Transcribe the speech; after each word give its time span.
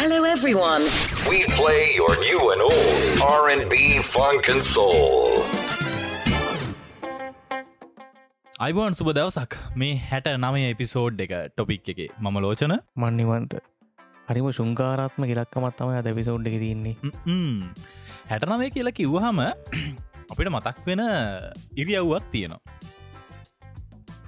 Hello, 0.00 0.18
everyone. 0.24 0.84
We 1.30 1.38
play 1.56 1.80
your 1.94 2.12
new 2.18 2.42
and 2.52 2.62
old 2.66 3.24
R&B, 3.30 3.74
funk, 4.04 4.46
and 4.52 4.62
soul. 4.66 5.42
අයිබෝන් 8.52 8.96
සුබ 9.00 9.10
දවසක් 9.18 9.56
මේ 9.74 9.90
හැට 10.06 10.30
නමය 10.36 10.62
එපිසෝඩ් 10.70 11.20
එක 11.24 11.34
ටොපික් 11.50 11.90
එක 11.94 12.00
මම 12.16 12.38
ලෝචන 12.44 12.74
මන්නිවන්ත 13.02 13.54
හරිම 14.30 14.48
ශුංකාරත්ම 14.60 15.28
ඉලක්කමත් 15.28 15.76
තම 15.78 15.92
අද 16.00 16.08
පිසෝඩ් 16.20 16.48
එක 16.50 16.56
තින්නේ 16.64 16.96
හැට 18.30 18.50
නමය 18.50 18.70
කියලා 18.76 18.96
කිව්වහම 19.00 19.40
අපිට 20.32 20.52
මතක් 20.54 20.78
වෙන 20.88 21.02
ඉරියව්වත් 21.82 22.32
තියෙනවා 22.32 22.62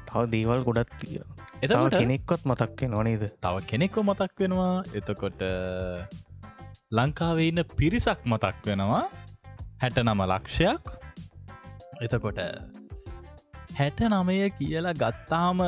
තව 0.08 0.28
දේවල් 0.36 0.68
ගොඩත් 0.68 0.92
තිය 1.00 1.22
එතව 1.62 1.72
එතකොට 1.72 1.94
කෙනෙක්වත් 1.94 2.42
මතක්වේ 2.44 2.90
නොනේද 2.90 3.24
තව 3.38 3.54
කෙනෙක්ව 3.70 3.98
මතක් 4.02 4.32
වෙනවා. 4.40 4.82
එතකොට 4.98 5.42
ලංකාවේ 6.90 7.48
ඉන්න 7.50 7.62
පිරිසක් 7.78 8.24
මතක් 8.26 8.66
වෙනවා. 8.66 9.04
හැට 9.82 9.98
නම 10.02 10.22
ලක්ෂයක්. 10.24 10.82
එතකොට 12.02 12.40
හැට 13.78 14.00
නමය 14.08 14.38
කියලා 14.58 14.94
ගත්තාම 14.94 15.62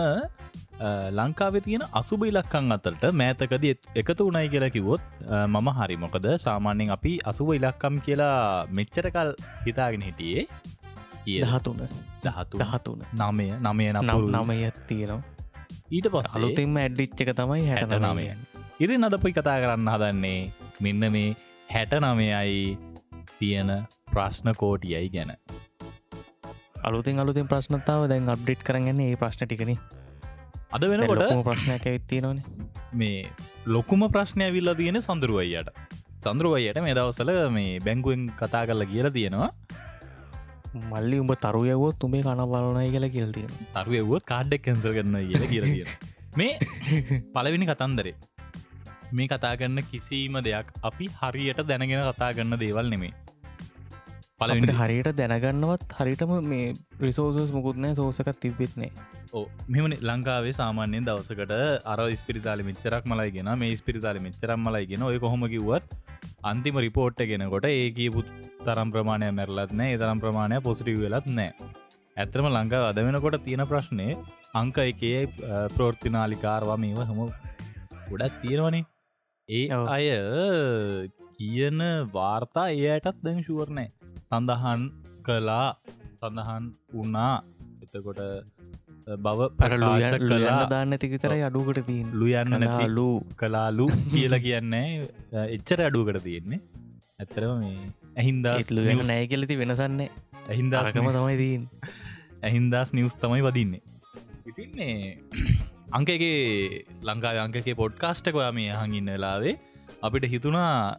ලංකාවේ 1.15 1.63
තියෙන 1.67 1.85
අසුබ 1.93 2.25
ඉලක්කං 2.25 2.75
අතරට 2.77 3.05
මෑතකද 3.15 3.67
එකතු 3.95 4.27
උනයි 4.31 4.51
කියලා 4.55 4.75
කිවොත් 4.77 5.05
මම 5.47 5.69
හරි 5.79 5.97
මොකද 5.97 6.27
සාමාන්‍යෙන් 6.39 6.91
අපි 6.97 7.13
අසුව 7.25 7.53
ඉලක්කම් 7.55 8.01
කියලා 8.09 8.67
මෙච්චරකල් 8.71 9.31
හිතාගෙන 9.67 10.03
හිටියේ. 10.03 10.49
දහතුන. 11.45 11.87
දහතු 12.27 12.59
දහතුන. 12.59 13.07
නමය 13.23 13.47
නමය 13.61 13.87
නම් 13.93 14.05
නම් 14.09 14.27
නමයත් 14.35 14.83
තියෙනවා 14.91 15.34
ඊට 15.89 16.07
පස් 16.13 16.37
අලුතින්ම 16.37 16.77
ඇඩ්ඩිච්ච 16.77 17.19
එක 17.23 17.31
තමයි 17.37 17.65
හැට 17.69 17.91
නමය 17.97 18.23
ඉරි 18.81 18.95
නදපයි 18.97 19.33
කතා 19.37 19.57
කරන්න 19.61 19.91
හදන්නේ 19.93 20.39
මෙන්න 20.81 21.05
මේ 21.15 21.37
හැට 21.69 21.93
නමයයි 21.97 22.63
තියෙන 23.35 23.73
ප්‍රශ්න 24.09 24.49
කෝටියයි 24.55 25.11
ගැන. 25.15 25.33
අලුතින් 26.83 27.21
අලුතින් 27.21 27.51
ප්‍රශ්නතාව 27.53 28.07
දැන් 28.09 28.33
අප්ඩේට් 28.35 28.65
කරගන්නේ 28.65 29.11
ඒ 29.11 29.21
ප්‍රශ්න 29.23 29.45
ටිකන. 29.45 29.77
අද 30.73 30.89
වෙනකොට 30.91 31.45
ප්‍රශ්නයක් 31.45 31.85
ඇවිත්ති 31.85 32.23
නොන 32.23 32.41
මේ 32.95 33.29
ලොකුම 33.69 34.09
ප්‍රශ්නය 34.09 34.49
විල්ලා 34.57 34.75
තියෙන 34.75 35.01
සඳරුවයියට 35.01 35.69
සඳරුවයියට 36.19 36.81
මේ 36.81 36.97
දවසල 36.97 37.35
මේ 37.51 37.81
බැංගුවෙන් 37.81 38.25
කතා 38.41 38.65
කරලා 38.67 38.89
කියලා 38.89 39.17
තියෙනවා 39.19 39.51
මල්ලි 40.75 41.17
උඹ 41.19 41.33
තරු 41.39 41.63
යවොත් 41.69 41.99
තුඹේ 41.99 42.23
කන 42.23 42.43
බලනයි 42.47 42.91
කියලා 42.91 43.11
කියල් 43.11 43.33
තියෙන 43.33 43.53
තරුවවුවත් 43.75 44.25
කාඩ්ඩක් 44.27 44.65
කැන්සල් 44.65 44.93
කරන්න 44.93 45.19
කියලා 45.25 45.51
තියෙන 45.71 45.91
මේ 46.39 46.53
පලවිනි 47.35 47.69
කතන්දරේ 47.71 48.15
මේ 49.13 49.29
කතා 49.29 49.53
කරන්න 49.55 49.87
කිසිීම 49.91 50.39
දෙයක් 50.43 50.73
අපි 50.83 51.07
හරියට 51.19 51.63
දැනගෙන 51.65 52.03
කතා 52.09 52.31
කරන්න 52.33 52.59
දේවල් 52.59 52.89
නෙමේ 52.89 53.13
පලවිනි 54.41 54.75
හරියට 54.75 55.11
දැනගන්නවත් 55.15 55.99
හරිටම 55.99 56.33
මේ 56.45 56.71
රිසෝසස් 57.01 57.53
මුකුත්නෑ 57.53 57.95
සෝසකත් 57.95 58.41
තිබ්බෙත්නේ 58.41 58.91
ඕ 59.33 59.45
මෙමන 59.69 59.95
ලංකාවේ 60.03 60.55
සාමාන්‍යයෙන් 60.55 61.07
දවසකට 61.07 61.55
අර 61.87 62.01
ස්පිරිතාලි 62.17 62.67
මෙච්චරක් 62.67 63.07
මලයිගෙන 63.07 63.53
මේ 63.59 63.77
ස්පිරිතාලි 63.77 64.25
මෙච්චරම් 64.27 64.67
මලයිගෙන 64.67 65.05
ඔය 65.05 65.19
කොහොම 65.19 65.47
කිවත් 65.49 65.95
අන්තිම 66.45 66.77
රිපෝට් 66.79 67.25
ගෙනකොට 67.31 67.71
ඒ 67.71 67.87
කියපු 67.93 68.27
තරම් 68.69 68.89
ප්‍රමාණය 68.95 69.31
මැරලත් 69.39 69.73
නෑ 69.81 69.99
තරම් 70.03 70.21
ප්‍රමාණය 70.25 70.61
පොසිටිව් 70.67 71.03
වෙලත් 71.05 71.29
නෑ. 71.39 71.51
ඇත්තරම 72.17 72.47
ලංකා 72.57 72.83
අද 72.91 72.99
වෙනකොට 73.07 73.37
තියෙන 73.47 73.65
ප්‍රශ්නය 73.71 74.09
අංක 74.61 74.77
එකේ 74.85 75.21
ප්‍රෝර්තිනාලිකාරවා 75.77 76.79
මේව 76.85 77.01
හම 77.09 77.21
ගොඩත් 78.11 78.35
තියෙනවනේ. 78.43 78.85
ඒ. 79.49 79.65
අය 79.95 80.07
කියන 81.39 81.81
වාර්තා 82.17 82.67
ඒයටත් 82.75 83.19
දැන් 83.25 83.43
ශුවරණෑ 83.49 83.89
සඳහන් 84.29 84.83
කලා 85.27 85.69
සඳහන් 86.21 86.65
වනා 86.93 87.35
එතකොට 87.85 88.21
බව 89.25 89.49
පරලු 89.59 89.91
ප්‍රකාශ 89.91 90.23
කලා 90.23 90.63
දාන්න 90.73 90.99
තිවිතරයි 91.03 91.43
අඩුකට 91.49 91.83
තිීන් 91.91 92.09
ලුයන්න 92.21 92.69
ලු 92.99 93.09
කලාලු 93.41 93.87
කියලා 94.13 94.45
කියන්නේ 94.47 94.87
එච්චර 95.57 95.87
අඩුවකට 95.89 96.25
තියෙන්නේ. 96.29 96.61
ඇත්තරම 97.21 97.53
මේ 97.61 98.04
ඇහින්දා 98.17 98.57
නෑ 99.03 99.27
කෙලති 99.27 99.59
වෙනසන්නේ 99.59 100.11
ඇහින්දා 100.49 100.83
අරකම 100.83 101.09
තමයි 101.11 101.37
දීන් 101.39 101.63
ඇහින්දස් 102.43 102.93
නිවස් 102.93 103.17
තමයි 103.17 103.43
වදින්නේ. 103.43 103.83
ඉතින්නේ 104.47 104.97
අංකගේ 105.97 106.85
ලංකාව 107.03 107.41
අංකගේ 107.45 107.75
පොඩ්කාස්ටක 107.75 108.37
ඔයා 108.37 108.53
මේ 108.53 108.71
හඟින්න 108.73 109.13
වෙලාවේ 109.15 109.55
අපිට 110.03 110.29
හිතුනා 110.33 110.99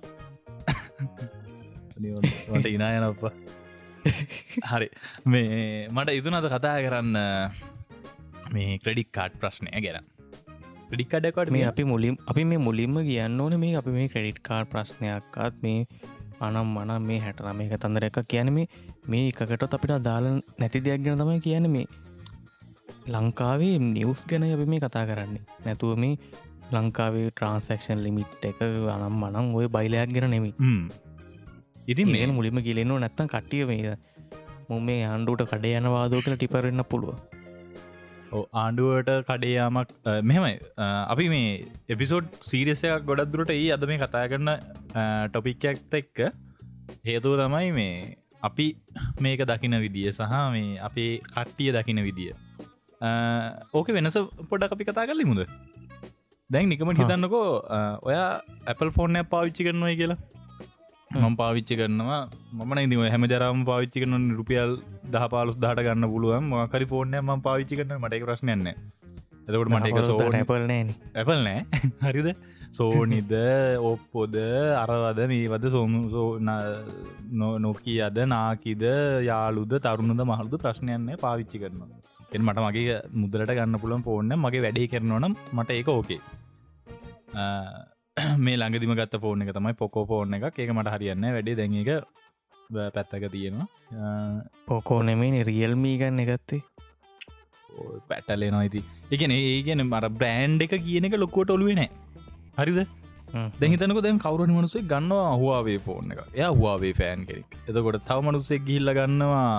මට 2.52 2.66
ඉනායනප්ප 2.68 3.24
හරි. 4.72 4.90
මේ 5.26 5.88
මට 5.90 6.18
ඉතුනද 6.20 6.50
කතා 6.50 6.76
කරන්න 6.80 7.16
මේ 8.54 8.82
ක්‍රඩික් 8.84 9.10
කාඩ් 9.12 9.40
ප්‍රශ්නය 9.42 9.72
ගැන. 9.86 10.06
ක්‍රඩික්කඩකට 10.90 11.54
මේ 11.54 11.66
අපි 11.66 11.84
මුලින් 11.84 12.18
අපි 12.32 12.44
මේ 12.46 12.60
මුලින්ම 12.60 12.98
කියන්න 13.08 13.42
ඕන 13.42 13.60
මේ 13.60 13.74
අපි 13.80 13.96
මේ 13.96 14.10
ක්‍රඩිට් 14.10 14.42
කාර් 14.42 14.66
ප්‍රශ්නයක්කත් 14.66 15.64
මේ 15.64 15.80
අනම් 16.40 16.68
මනම් 16.68 17.02
මේ 17.02 17.20
හැටනම 17.20 17.62
එක 17.62 17.78
තන්දර 17.78 18.04
එක 18.04 18.20
කියන 18.28 18.50
මේ 18.54 18.68
මේ 19.08 19.30
එකකටත් 19.30 19.74
අපිට 19.74 20.02
දාල 20.02 20.26
නැති 20.60 20.80
දෙයක් 20.80 21.04
ගැන 21.04 21.20
තමයි 21.20 21.40
කියන 21.40 21.70
මේ. 21.70 21.88
ලංකාවේ 23.08 23.78
නිවස් 23.80 24.26
ගැන 24.26 24.44
අපි 24.48 24.66
මේ 24.66 24.80
කතා 24.80 25.06
කරන්නේ. 25.06 25.44
නැතුව 25.66 25.96
මේ 25.98 26.18
ලංකාවේ 26.72 27.30
ට්‍රන්සක්ෂන් 27.30 28.00
ලිමිට් 28.02 28.46
එක 28.46 28.62
අනම් 28.90 29.16
මනම් 29.22 29.48
ඔය 29.54 29.68
බයිලයක් 29.68 30.10
ගෙන 30.10 30.30
නෙමි 30.30 30.52
ඉතින් 31.88 32.08
මේ 32.08 32.26
මේ 32.26 32.36
මුලිම 32.36 32.58
කියලෙන්නු 32.58 32.98
නැත්තම් 32.98 33.28
කට්ටිය 33.28 33.66
මේ 33.66 33.96
මුම 34.70 34.82
මේ 34.82 35.04
ආණ්ඩුවට 35.06 35.52
කඩ 35.52 35.74
යනවාදෝකට 35.80 36.34
ටිපරන්න 36.34 36.84
පුළුව 36.84 37.35
ආණ්ඩුවට 38.56 39.10
කඩේයාමක් 39.28 39.90
මෙහෙමයි. 40.24 40.54
අ, 40.78 40.86
අපි 41.08 41.26
මේ 41.30 41.50
එපිසෝඩ් 41.90 42.28
සීරියසයක් 42.42 43.06
ගොඩක් 43.06 43.32
දුරට 43.34 43.52
ඒ 43.54 43.66
අද 43.72 43.86
මේ 43.86 44.00
කතා 44.00 44.26
කරන 44.28 44.52
ටොපික්කඇක්ත 45.30 45.94
එක්ක 45.96 46.20
හේතුව 47.06 47.36
තමයි 47.42 47.72
මේ 47.72 47.96
අපි 48.44 48.68
මේක 49.20 49.42
දකින 49.46 49.76
විදිිය 49.82 50.12
සහ 50.12 50.36
මේ 50.52 50.78
අපේ 50.82 51.12
කට්ටිය 51.28 51.72
දකින 51.72 52.02
විදිිය. 52.04 52.34
ඕක 53.74 53.88
වෙනස 53.90 54.18
පොඩ 54.50 54.64
අපි 54.68 54.84
කතා 54.86 55.06
කරලි 55.06 55.26
මුද 55.26 55.42
දැන් 56.50 56.70
නිකම 56.70 56.92
හිතන්නකෝ 57.00 57.46
ඔයා 58.04 58.30
ඇපල් 58.66 58.92
ෆෝර්නය 58.92 59.22
පාවිච්චි 59.26 59.66
කරනවයි 59.66 59.96
කියලා 59.96 60.20
මම 61.12 61.36
පාවිච්චි 61.36 61.76
කරනවා. 61.76 62.22
මන 62.60 62.80
ඉදි 62.80 62.96
හැම 63.14 63.26
ජරම 63.26 63.62
පාවිච්චි 63.70 64.04
කරන 64.04 64.26
රුපියල් 64.40 64.72
දහ 65.12 65.26
පාලුස් 65.30 65.58
දාට 65.58 65.80
ගන්න 65.80 66.10
පුළුවන් 66.10 66.50
මකරි 66.52 66.86
ෆෝර්නය 66.86 67.18
ම 67.20 67.42
පාවිච්චි 67.42 67.80
කරන 67.80 67.96
මට 67.98 68.18
එක 68.18 68.26
ප්‍රශ්නයන්න 68.28 68.68
එතකට 69.48 69.70
මට 69.70 69.92
එක 69.92 70.02
සෝ 70.04 70.30
නැපල් 70.30 70.66
නෑන 70.66 70.90
ඇපල් 71.14 71.40
නෑ. 71.44 71.60
හරිද? 72.08 72.30
සෝනිද 72.72 73.32
ඔප්පොද 73.82 74.36
අරවද 74.78 75.20
මේවද 75.32 75.66
සෝමු 75.72 76.02
සෝ 76.10 76.30
නොකී 77.60 78.00
අද 78.02 78.20
නාකිද 78.28 78.84
යාලුද 79.30 79.78
තරුණද 79.80 80.22
මහල්ද 80.24 80.60
ප්‍රශ්නයන්නේ 80.64 81.18
පාවිච්චි 81.18 81.64
කරනවා. 81.64 82.02
එ 82.32 82.38
මට 82.38 82.60
මගේ 82.66 82.96
මුදලට 83.16 83.52
ගන්න 83.58 83.82
පුළන් 83.82 84.04
පෝර්න්න 84.04 84.36
මගේ 84.38 84.64
වැඩේ 84.66 84.88
කරනවනම් 84.88 85.36
මට 85.54 85.70
ඒක 85.72 85.90
ඕකේ 85.90 86.22
මේ 88.46 88.56
ළඟදිම 88.56 88.94
ගත්ත 88.98 89.20
ෆෝර්න 89.24 89.42
එක 89.44 89.50
තමයි 89.56 89.76
පොකෝ 89.80 90.06
ෆෝර්න 90.10 90.36
එක 90.38 90.44
ඒක 90.56 90.70
මට 90.72 90.92
හරියන්න 90.94 91.26
වැඩේ 91.36 91.56
දැන් 91.60 91.74
එක 91.82 91.90
පැත්තක 92.96 93.26
තියෙනවා. 93.34 93.68
පොකෝ 94.68 95.00
නෙමේ 95.04 95.42
රියල්මී 95.44 95.98
ගන්න 96.02 96.22
එකත්තේ. 96.24 96.62
පැටලේ 98.10 98.52
නොයිති 98.52 98.82
එකන 99.12 99.34
ඒගෙන 99.34 99.84
මර 99.84 100.08
බ්‍රෑන්් 100.12 100.56
එක 100.66 100.76
කියන 100.86 101.08
එක 101.10 101.18
ලොක්කොට 101.18 101.52
ඔලුවනෑ 101.56 101.90
හරිද? 102.60 102.80
දැහිතනක 103.60 104.00
දැන් 104.06 104.22
කවරු 104.26 104.48
මනුසේ 104.50 104.86
ගන්නවා 104.94 105.36
හවාවේ 105.36 105.80
ෆෝර්න 105.88 106.16
එක 106.16 106.22
එය 106.34 106.48
හවාවේ 106.54 106.94
ෆෑන් 107.02 107.28
කෙනෙක්. 107.28 107.60
එතකොට 107.68 108.00
තව 108.02 108.20
මනුස්සෙක් 108.22 108.64
ගිල්ල 108.70 108.94
ගන්නවා 109.00 109.50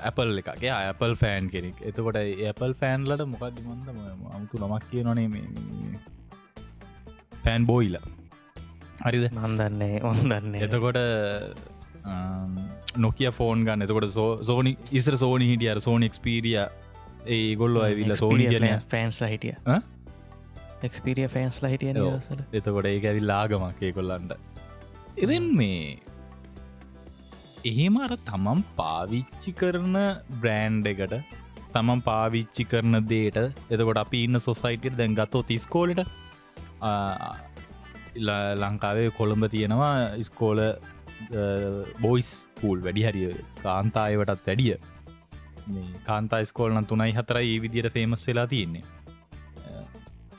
ඇපල් 0.00 0.34
එකගේ 0.42 0.72
ඇපල් 0.72 1.14
ෆෑන් 1.22 1.46
කෙනෙක්. 1.54 1.78
එතකොට 1.90 2.18
ඇපල් 2.18 2.74
ෆෑන්ලට 2.82 3.24
මොකක්ද 3.28 3.62
මන්ද 3.64 3.88
අමුතු 4.32 4.62
නමක් 4.62 4.90
කිය 4.90 5.06
නොනේ 5.06 5.28
මේ 5.28 5.46
ෆෑන් 7.44 7.66
බෝයිල 7.66 7.98
හරිද 9.04 9.26
මන්දන්නේ 9.32 10.02
ඔන්දන්නේ 10.04 10.64
එතකොට 10.64 11.00
නොකිය 12.98 13.30
ෆෝන් 13.32 13.64
ගන්න. 13.64 13.82
එතකොට 13.82 14.10
සෝනි 14.42 14.76
ඉස්ර 14.92 15.16
සෝනි 15.16 15.46
හිටිය. 15.46 15.74
සෝනි 15.80 16.06
එක්ස්පීරිය 16.06 16.60
ඒ 17.28 17.42
ගොල්ලො 17.56 17.82
ඇවිල්ල 17.82 18.16
සෝනි 18.16 18.48
කියන 18.48 18.70
ෆෑන්ස් 18.88 19.20
හිටිය? 19.24 19.56
එක්ස්පිරිය 20.82 21.28
ෆෑන්ස්ලා 21.28 21.70
හිටිය 21.70 21.92
එතකොට 21.92 22.88
ඒ 22.88 22.98
ඇවිල් 23.02 23.26
ලාගමක්කේ 23.26 23.92
කොල්ලන්ට 23.92 24.34
එදෙන් 25.18 25.46
මේ 25.60 25.78
එහෙම 27.64 27.96
අර 28.06 28.12
තමන් 28.28 28.60
පාවිච්චි 28.76 29.54
කරන 29.60 29.96
බ්‍රෑන්් 30.42 30.76
එකට 30.92 31.14
තමන් 31.74 32.04
පාවිච්චි 32.08 32.66
කරන 32.72 33.00
දේට 33.12 33.40
එතකොට 33.70 34.02
අපි 34.04 34.24
ඉන්න 34.26 34.42
සොසයිටර් 34.48 34.98
දැන් 35.00 35.16
ගතෝ 35.20 35.42
තිස්කෝලට 35.42 36.04
ලංකාවේ 38.62 39.10
කොළඹ 39.18 39.44
තියෙනවා 39.54 39.94
ස්කෝල 40.28 40.60
බෝයිස් 42.02 42.32
පූල් 42.60 42.82
වැඩි 42.86 43.06
හරිය 43.08 43.30
කාන්තායවටත් 43.62 44.46
වැඩිය. 44.48 44.76
කාන්තා 46.08 46.44
ස්කෝල්න 46.44 46.86
තුනයි 46.86 47.12
හතරයි 47.18 47.54
ඒ 47.54 47.62
විදියට 47.62 47.92
ෆේමස් 47.94 48.26
වෙලා 48.28 48.46
තියෙන්නේ. 48.46 48.84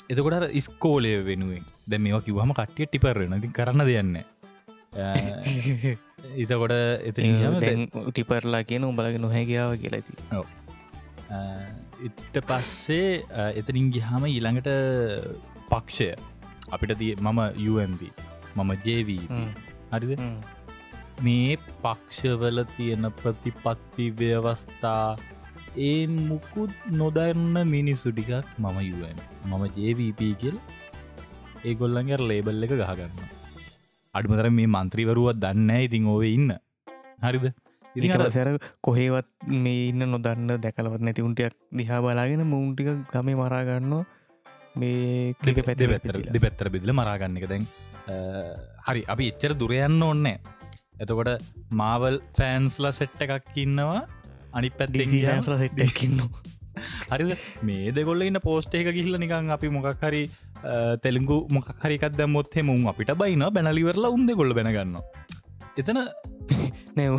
එතකොට 0.09 0.50
ඉස්කෝලය 0.62 1.12
වෙනුවෙන්. 1.25 1.65
දැ 1.89 2.00
මේවා 2.00 2.25
කිවහම 2.27 2.51
කට්ටිය 2.59 2.88
ටිපරන 2.89 3.41
ති 3.41 3.50
කරන්න 3.57 3.86
දෙයන්න 3.89 4.13
ඉතකොට 6.44 6.75
එතින් 7.09 7.88
ටිපරලා 8.12 8.63
කියන 8.69 8.88
උඹලග 8.89 9.18
නොහැකියාව 9.21 9.75
කියලති 9.81 10.13
ඉට 12.07 12.38
පස්සේ 12.50 13.09
එතනින් 13.59 13.91
ගිහාම 13.95 14.25
ඊළඟට 14.30 14.69
පක්ෂය 15.69 16.09
අපිට 16.71 16.97
දී 16.97 17.15
මම 17.15 17.39
UMB 17.71 18.01
මම 18.56 18.71
ජව 18.85 19.09
හරිද? 19.91 20.21
මේ 21.21 21.57
පක්ෂවල 21.81 22.63
තියෙන 22.77 23.12
ප්‍රතිපත්ති 23.12 24.06
ව්‍යවස්ථා 24.12 25.17
ඒ 25.77 26.07
මුකුත් 26.07 26.73
නොදරන්න 26.91 27.57
මිනිස්සු 27.67 28.12
ටිකක් 28.12 28.59
මම 28.59 28.77
යුවන් 28.81 29.19
මම 29.45 29.63
ජවප 29.75 30.19
කියල් 30.41 30.57
ඒගොල්ලන්ගේ 31.65 32.17
ලේබල් 32.17 32.63
එක 32.63 32.73
ගහගන්න 32.73 33.35
අඩුමතර 34.13 34.50
මේ 34.50 34.67
මන්ත්‍රීවරුවත් 34.67 35.38
දන්න 35.38 35.71
ඉතිං 35.79 36.06
ඕව 36.06 36.23
ඉන්න. 36.23 36.51
හරිද? 37.21 37.45
සැර 38.29 38.59
කොහේවත් 38.81 39.27
මේ 39.47 39.89
ඉන්න 39.89 40.03
නොදන්න 40.12 40.51
දැකලවත් 40.59 41.01
නැති 41.01 41.21
උන්ටයක් 41.21 41.56
දිහා 41.71 42.01
බලාගෙන 42.01 42.44
මුන්ටික 42.44 42.89
ගමේ 43.13 43.35
මරාගන්න 43.35 43.94
මේ 44.75 45.33
ක්ලික 45.42 45.62
පැති 45.68 45.89
පැත්තර 45.92 46.39
පැත්තර 46.39 46.69
බිදල 46.69 46.94
මරාගන්න 46.94 47.39
එක. 47.39 47.48
දැන් 47.51 47.68
හරි. 48.88 49.01
අපි 49.13 49.31
එච්චර 49.31 49.54
දුරයන්න 49.62 50.01
ඕන්නෑ 50.01 50.38
එතකොට 51.01 51.45
මාවල් 51.72 52.18
ෆෑන්ස්ලා 52.39 52.94
සෙට්ට 53.00 53.25
එකක් 53.27 53.62
ඉන්නවා. 53.66 54.01
අනි 54.54 54.72
ඩිසිලා 54.72 55.60
සෙට්ටකින්න 55.63 56.19
හරිද? 57.12 57.31
මේ 57.63 57.92
දෙගොල්ල 57.92 58.25
ඉන්න 58.27 58.42
පෝස්ට 58.42 58.75
එක 58.75 58.92
ගිහිල්ල 58.92 59.19
නිකං 59.24 59.54
අපි 59.57 59.72
මොකක් 59.77 60.04
හරි 60.04 60.24
තෙළගු 61.04 61.38
මොක් 61.50 61.68
හරිකත් 61.83 62.16
දැම්මොත් 62.19 62.56
හෙමුම් 62.56 62.88
අපිට 62.92 63.12
බයින 63.22 63.45
බැනලිවරලා 63.57 64.13
උන්ද 64.18 64.31
ගොල්ල 64.39 64.54
බැනගන්න 64.57 65.00
එතන 65.77 66.00
නෑ 66.98 67.10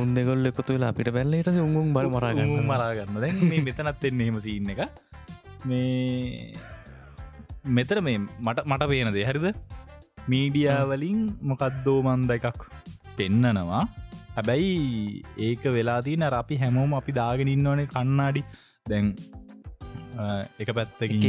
උන් 0.00 0.14
දෙගොල්ල 0.16 0.50
එකතු 0.50 0.76
වෙලා 0.76 0.92
අපිට 0.94 1.10
බැල්ලට 1.16 1.60
උන්ගුම් 1.64 1.92
බල 1.96 2.08
මරාගන්න 2.14 2.54
මරාගන්න 2.70 3.20
මේ 3.50 3.60
මෙතනත් 3.66 4.08
එන්නේ 4.10 4.28
හෙම 4.30 4.40
සින්න 4.40 4.72
එක. 4.74 4.80
මේ 5.64 6.54
මෙතර 7.78 7.98
මේ 8.06 8.18
මට 8.46 8.66
මට 8.70 8.88
පේනදේ 8.92 9.26
හරිද? 9.28 9.46
මීඩියාවලින් 10.32 11.20
මොකක්දෝ 11.50 11.98
මන්ද 12.06 12.30
එකක් 12.38 12.62
පෙන්නනවා. 13.18 13.84
හැබැයි 14.36 15.24
ඒක 15.48 15.62
වෙලාදී 15.76 16.16
නර 16.20 16.34
අපි 16.42 16.60
හැමෝම 16.62 16.94
අපි 17.00 17.12
දාගෙන 17.20 17.52
ඉන්න 17.54 17.68
ඕනේ 17.72 17.88
කන්නාඩි 17.94 18.42
දැන් 18.90 19.06
එක 20.62 20.70
පැත්තකින් 20.76 21.24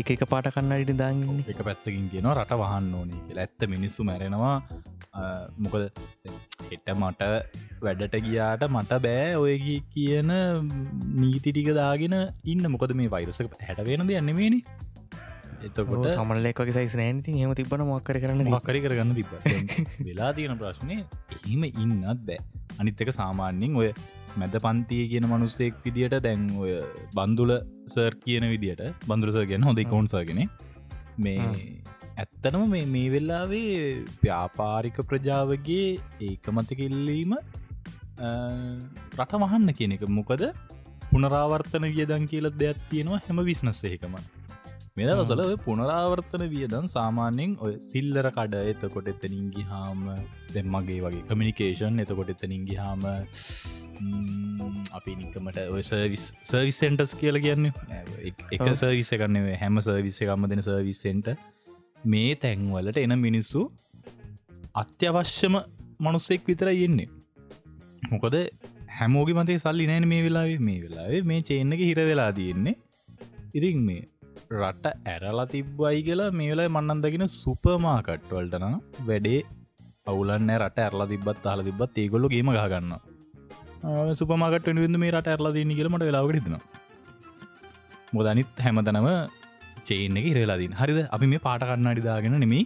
එක 0.00 0.10
එක 0.14 0.22
පාට 0.32 0.48
කන්නඩි 0.54 0.94
දාගන්න 1.02 1.42
එක 1.54 1.60
පැත්තකින් 1.68 2.06
කියන 2.12 2.28
රට 2.36 2.58
වහන්න 2.62 2.94
ඕනේ 3.00 3.22
කියලා. 3.26 3.46
ඇත්ත 3.46 3.68
මිනිස්සු 3.74 4.06
මැරෙනවා. 4.08 4.56
මොකද 5.64 5.82
එට 6.74 6.88
මට 6.94 7.22
වැඩට 7.86 8.16
ගියාට 8.26 8.62
මට 8.68 9.00
බෑ 9.06 9.26
ඔය 9.42 9.56
කියන 9.94 10.30
නීති 11.20 11.50
ටික 11.50 11.70
දාගෙන 11.80 12.16
ඉන්න. 12.52 12.64
මොකද 12.74 12.94
මේ 13.00 13.12
වෛරසක 13.16 13.58
හැටවෙන 13.68 14.08
දෙයන්නමේනි 14.10 14.60
එතකොට 15.68 16.08
සමලෙක්ගේ 16.14 16.74
සයිස් 16.78 16.94
නෑනති 17.00 17.36
හෙම 17.42 17.52
තිබන 17.60 17.84
මොක්කර 17.90 18.18
කරන්න 18.22 18.50
මක්කරි 18.54 18.80
කරගන්න 18.86 19.14
තිබ 19.18 19.30
වෙලා 20.08 20.32
තියෙන 20.38 20.58
ප්‍රශ්නය 20.62 20.96
එහෙම 21.36 21.62
ඉන්නත් 21.68 22.26
බෑ. 22.28 22.40
අනිත්තක 22.80 23.12
සාමාන්‍යෙන් 23.20 23.78
ඔය 23.82 23.88
මැද 24.40 24.54
පන්තිය 24.66 25.04
කියන 25.12 25.28
මනුස්සෙක් 25.30 25.80
විදිට 25.86 26.18
දැන් 26.26 26.44
ඔය 26.64 26.74
බන්දුල 27.16 27.52
සර් 27.94 28.14
කියන 28.24 28.46
විදිට 28.52 28.82
බඳුරස 29.08 29.38
ගැන 29.52 29.66
හොඳ 29.68 29.82
කෝන්සාගෙන 29.94 30.42
මේ 31.24 31.48
ඇත්තනම 32.22 32.62
මේ 32.74 32.84
මේ 32.94 33.08
වෙල්ලාවේ 33.14 33.72
ව්‍යාපාරික 34.24 34.98
ප්‍රජාවගේ 35.10 35.88
ඒකමතකිල්ලීම 36.28 37.32
රට 39.20 39.32
මහන්න 39.42 39.74
කියන 39.78 39.94
එක. 39.96 40.04
මොකද 40.18 40.42
පුනරාවර්තන 41.10 41.84
වියදන් 41.94 42.24
කියලත් 42.32 42.54
දෙයක් 42.62 42.78
තියෙනවා 42.90 43.22
හැම 43.26 43.40
විශ්නස්ස 43.48 43.82
එකම 44.92 45.00
මෙදවසල 45.00 45.40
ඔය 45.42 45.54
පුනරාවර්තන 45.56 46.42
වියදන් 46.50 46.86
සාමාන්‍යෙන් 46.86 47.52
ඔය 47.58 47.74
සිල්ලර 47.80 48.26
කඩ 48.28 48.58
එතකොට 48.72 49.06
එතනින්ගි 49.08 49.62
හාම 49.64 50.00
දෙ 50.54 50.62
මගේ 50.64 50.98
වගේ 51.00 51.22
කමිනිිකේෂන් 51.30 52.02
එතකොට 52.04 52.32
එතනින්ගි 52.34 52.76
හාම 52.76 53.06
අපි 54.92 55.14
නිකමට 55.14 55.60
ඔය 55.68 55.82
සර්විස් 55.82 56.24
සර්විස් 56.44 56.76
සෙන්ටස් 56.76 57.14
කියල 57.14 57.40
කියන්න. 57.40 57.70
එක 58.52 58.66
සර්විස 58.74 59.10
කරන්න 59.14 59.48
හැම 59.56 59.80
සර්විස්ස 59.80 60.20
එකම්ම 60.20 60.46
දෙන 60.52 60.60
සර්විස්සෙන්ට 60.60 61.32
මේ 62.06 62.36
තැන්වලට 62.36 63.00
එන 63.06 63.16
මිනිස්සු 63.18 63.64
අත්‍යවශ්‍යම 64.74 65.56
මනුස්සෙක් 66.00 66.44
විතර 66.44 66.68
යෙන්නේ 66.74 67.08
මොකද 68.12 68.40
හැමෝගි 68.98 69.40
මතේ 69.40 69.58
සල්ලි 69.58 69.88
නෑන 69.88 70.12
මේ 70.14 70.22
වෙලාවේ. 70.22 70.60
මේ 70.60 70.80
වෙලාවේ 70.86 71.22
මේ 71.24 71.42
චේන්නක 71.42 71.80
හිර 71.80 72.00
වෙලා 72.04 72.32
තියෙන්නේ. 72.32 72.80
ඉරින් 73.54 73.80
මේ 73.80 74.11
රට 74.52 74.86
ඇරලා 75.12 75.46
තිබ්බයි 75.52 75.98
කියලා 76.06 76.30
මේ 76.38 76.50
වෙලා 76.52 76.68
මන්නන්දගෙන 76.76 77.24
සුපමාකට්වල්ටන 77.34 78.66
වැඩේ 79.08 79.40
අවුලන්න 80.10 80.52
රට 80.60 80.84
ඇරලා 80.86 81.08
තිබත් 81.12 81.46
හල 81.52 81.62
තිබත් 81.68 81.98
ඒගොල්ල 82.02 82.26
ගේම 82.34 82.50
ගන්න 82.54 82.92
සුපමාකට 84.20 84.68
විද 84.82 84.96
මේ 85.04 85.12
රට 85.14 85.32
ඇරලා 85.34 85.54
දන්න 85.56 85.78
කියලමට 85.78 86.06
වෙලාවට 86.08 86.38
හිතන 86.38 86.56
මොදනිත් 88.16 88.62
හැමතනම 88.64 89.08
චේන 89.88 90.16
එක 90.20 90.26
ඉරලාදීන් 90.32 90.74
හරිද? 90.80 90.98
අපි 91.16 91.26
මේ 91.32 91.44
පාට 91.46 91.64
කන්නඩිදාගෙන 91.68 92.36
නෙමේ 92.44 92.64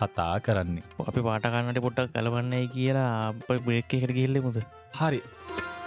කතා 0.00 0.34
කරන්නේ. 0.46 0.84
අපි 1.10 1.20
පාටකන්නට 1.28 1.80
පොට්ටක් 1.86 2.14
කලවන්නේ 2.16 2.64
කියලා 2.74 3.10
අප 3.28 3.48
බ්‍රේක් 3.66 3.94
එකට 3.98 4.14
ගිල්ලෙමුද 4.18 4.58
හරි 4.98 5.20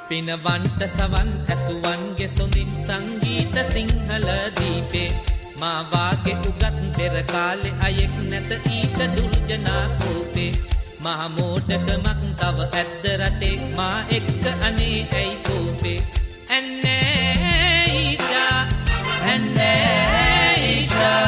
පිනවන්ට 0.10 0.82
සවන් 0.90 1.30
ඇසුවන්ගේ 1.54 2.30
සොඳින් 2.36 2.70
සංගීත 2.86 3.56
සිංහල 3.74 4.28
දීපේ. 4.58 5.10
මාවාගේ 5.60 6.38
උගත් 6.48 6.64
පෙරකාලෙ 6.98 7.70
අයෙක් 7.86 8.16
නැත 8.30 8.52
ඊට 8.68 9.00
දුර්ජනා 9.16 9.86
කෝපේ. 10.00 10.52
මහමෝටකමක් 11.04 12.22
තව 12.40 12.58
ඇද්ද 12.74 13.06
රටේ 13.22 13.58
මා 13.78 13.98
එක්ක 14.18 14.46
අනේ 14.68 15.00
ඇයි 15.14 15.36
කෝපේ. 15.48 16.00
ඇන්නේඊටා 16.50 18.58
ඇන්නේඊටා 19.32 21.24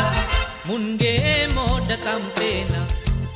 මුන්ගේ 0.68 1.48
මෝඩකම්පේන 1.56 2.72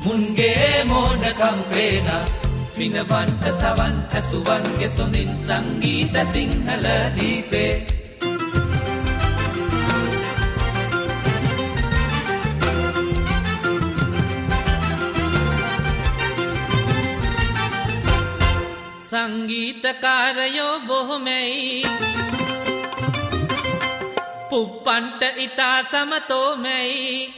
මුන්ගේ 0.06 0.84
මෝඩකම්පේනා 0.86 2.53
පිනවන්ට 2.78 3.46
සවන් 3.60 3.94
ඇසුවන්ගේ 4.10 4.90
සොඳින් 4.90 5.30
සංගීත 5.48 6.16
සිංහල 6.34 6.86
දීපේ. 7.16 7.86
සංගීතකාරයෝ 19.10 20.80
බොහොමැයි. 20.88 21.86
පුප්පන්ට 24.50 25.22
ඉතා 25.38 25.80
සමතෝමැයි. 25.84 27.34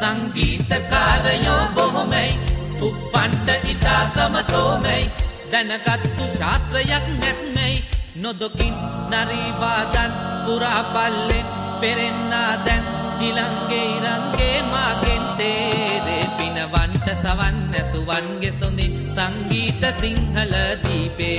සංගීතකාරයෝ 0.00 1.64
බොහොමැයි. 1.74 2.55
උප්පන්ට 2.82 3.48
ඉතා 3.68 4.02
සමතෝමැයි. 4.14 5.10
දැනගත්තු 5.52 6.24
ශාස්ත්‍රයක් 6.38 7.06
නැත්මැයි. 7.20 7.84
නොදොකින් 8.16 8.74
නරීවාදන් 9.10 10.12
පුරාපල්ලෙන් 10.44 11.46
පෙරෙන්න්නා 11.80 12.52
දැන් 12.66 12.84
නිලංගේ 13.18 13.84
ඉරංගේ 13.96 14.62
මාගෙන් 14.62 15.24
තේරේ 15.38 16.24
පිනවන්ට 16.36 17.06
සවන් 17.22 17.56
ඇසුවන්ගේ 17.74 18.52
සොඳින් 18.60 18.94
සංගීත 19.14 19.84
සිංහල 20.00 20.54
දීපේ. 20.84 21.38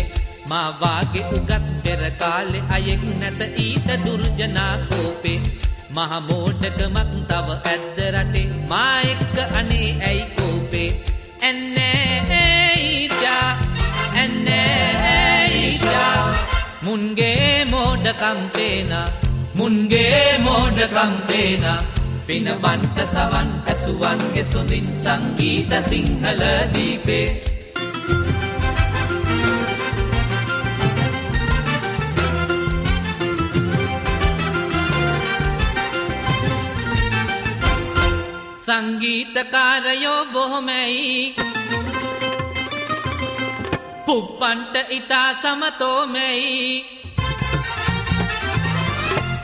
මාවාගේ 0.49 1.25
උගත් 1.31 1.65
පෙරකාලෙ 1.83 2.59
අයෙක් 2.69 3.03
නැත 3.19 3.41
ඊට 3.57 3.89
දුර්ජනා 4.05 4.75
කෝපේ. 4.89 5.41
මහමෝටකමක් 5.95 7.13
තව 7.29 7.47
ඇද්ද 7.71 7.99
රටේ. 8.13 8.47
මා 8.69 8.99
එක්ක 9.01 9.37
අනේ 9.55 9.89
ඇයි 10.07 10.25
කෝපේ? 10.37 11.16
ඇන්නේඊජා 11.41 13.07
ඇන්නේඊජා 14.15 15.35
මුන්ගේ 16.85 17.65
මෝඩකම්පේන 17.65 18.91
මුන්ගේ 19.55 20.37
මෝඩකම්පේන 20.39 21.65
පිනවන්ට 22.27 22.97
සවන් 23.05 23.49
ඇසුවන්ගේ 23.65 24.45
සොඳින් 24.45 24.87
සංගීත 25.03 25.71
සිංහල 25.89 26.41
සංගීතකාරයෝ 38.77 40.25
බොහොමැයි. 40.25 41.35
පුප්පන්ට 44.05 44.75
ඉතා 44.89 45.29
සමතෝමැයි. 45.33 46.85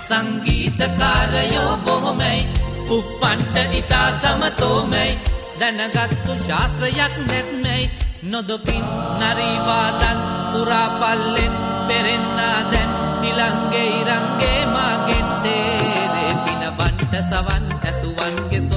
සංගීතකාරයෝ 0.08 1.78
බොහොමැයි. 1.78 2.48
පුප්පන්ට 2.88 3.76
ඉතා 3.76 4.10
සමතෝමැයි. 4.22 5.20
දැනගත්තු 5.60 6.34
ශාස්ත්‍රයක් 6.48 7.14
නැත්මැයි. 7.30 7.92
නොදොකින් 8.24 8.86
නරීවාදන් 9.20 10.20
පුරාපල්ලෙන් 10.52 11.54
පෙරෙන්න්නා 11.88 12.60
දැන් 12.72 12.90
නිලංගේ 13.22 13.88
ඉරංගේ 14.00 14.62
මාගෙන් 14.66 15.28
දේරේ 15.44 16.34
පිනබන්ට 16.46 17.14
සවන් 17.30 17.64
ඇසුවන්ගේ 17.84 18.62
සොඳින් 18.62 18.73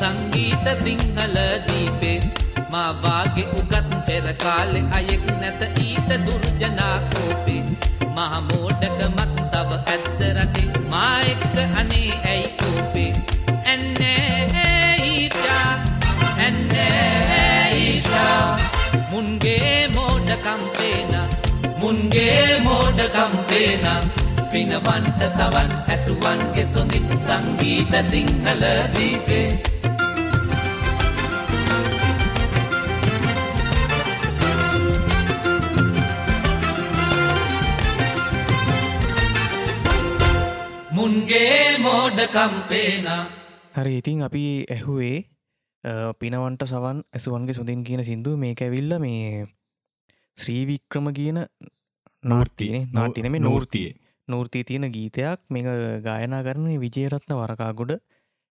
සංගීත 0.00 0.66
සිංහල 0.84 1.36
දීපේ. 1.66 2.20
මාවාගේ 2.72 3.48
උගත් 3.58 3.88
පෙරකාලෙ 4.06 4.80
අයෙක් 4.98 5.24
නැත 5.40 5.60
ඊට 5.84 6.10
දුර්ජනාකෝපේ 6.26 7.62
මහමෝඩකමක් 8.16 9.34
තව 9.52 9.70
ඇත්ත 9.86 10.20
රටේ. 10.36 10.68
මා 10.92 11.16
එක්ක 11.32 11.56
අනේ 11.80 12.12
ඇයි 12.30 12.48
කෝපේ? 12.60 13.12
ඇන්නේ 13.64 14.94
ඊටා 15.08 15.68
ඇන්නේ 16.38 17.80
ඊෂා. 17.80 18.58
මුන්ගේ 19.10 19.88
මෝඩකම්පේන 19.96 21.12
මුන්ගේ 21.80 22.60
මෝඩකම්පේන 22.60 23.84
පිනවන්ට 24.52 25.22
සවන් 25.36 25.76
ඇසුවන්ගේ 25.88 26.66
සොඳින් 26.66 27.12
සංගීත 27.26 27.94
සිංහල 28.10 28.64
දීපේ. 28.96 29.79
මුන්ගේ 41.00 41.78
මෝඩකම්පේනා 41.80 43.22
හරි 43.74 43.92
ඉතින් 43.98 44.18
අපි 44.22 44.42
ඇහුවේ 44.70 45.16
පිනවන්ට 46.18 46.64
සවන් 46.64 46.98
ඇසුවන්ගේ 47.10 47.54
සුදින් 47.54 47.84
කියන 47.84 48.02
සිින්දුව 48.04 48.36
මේක 48.36 48.60
ඇවිල්ල 48.60 48.92
මේ 48.98 49.46
ශ්‍රීවික්‍රම 50.38 51.08
කියන 51.12 51.38
නාර්තිය 52.24 52.84
නාටිනම 52.92 53.38
නූර්තිය. 53.38 53.88
නූර්තිය 54.28 54.64
තියෙන 54.64 54.86
ගීතයක් 54.90 55.40
මේ 55.48 55.74
ගායනා 56.02 56.42
කරන 56.42 56.68
විජයරත්න 56.76 57.34
වරකාගොඩ. 57.34 57.96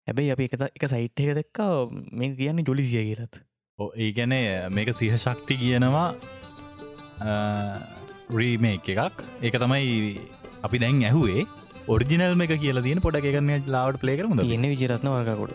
හැබැයි 0.06 0.32
අපි 0.32 0.48
එකත 0.48 0.64
එක 0.68 0.88
සයිට් 0.88 1.18
එක 1.18 1.34
දෙක්කා 1.40 1.70
මේ 2.12 2.34
කියන්නේ 2.36 2.68
ජොලිසිය 2.70 3.04
කියලත්. 3.04 3.42
ඒ 3.96 4.12
ගැන 4.12 4.38
මේක 4.70 4.94
සිහ 4.94 5.12
ශක්ති 5.16 5.58
කියනවා 5.58 6.08
රීමේ 8.32 8.78
එකක්. 8.78 9.22
ඒක 9.42 9.54
තමයි 9.58 10.20
අපි 10.62 10.78
දැන් 10.78 11.04
ඇහුවේ 11.04 11.48
ඔරිජිනල් 11.88 12.42
එක 12.44 12.52
කියලා 12.62 12.84
තියෙන 12.84 13.00
පොඩ 13.02 13.16
එකගන්න 13.18 13.68
ලාවට 13.74 14.00
පලේ 14.02 14.16
කරමුද 14.18 14.40
තියෙන 14.42 14.64
විජරත්න 14.72 15.10
වරකාගොඩ 15.10 15.52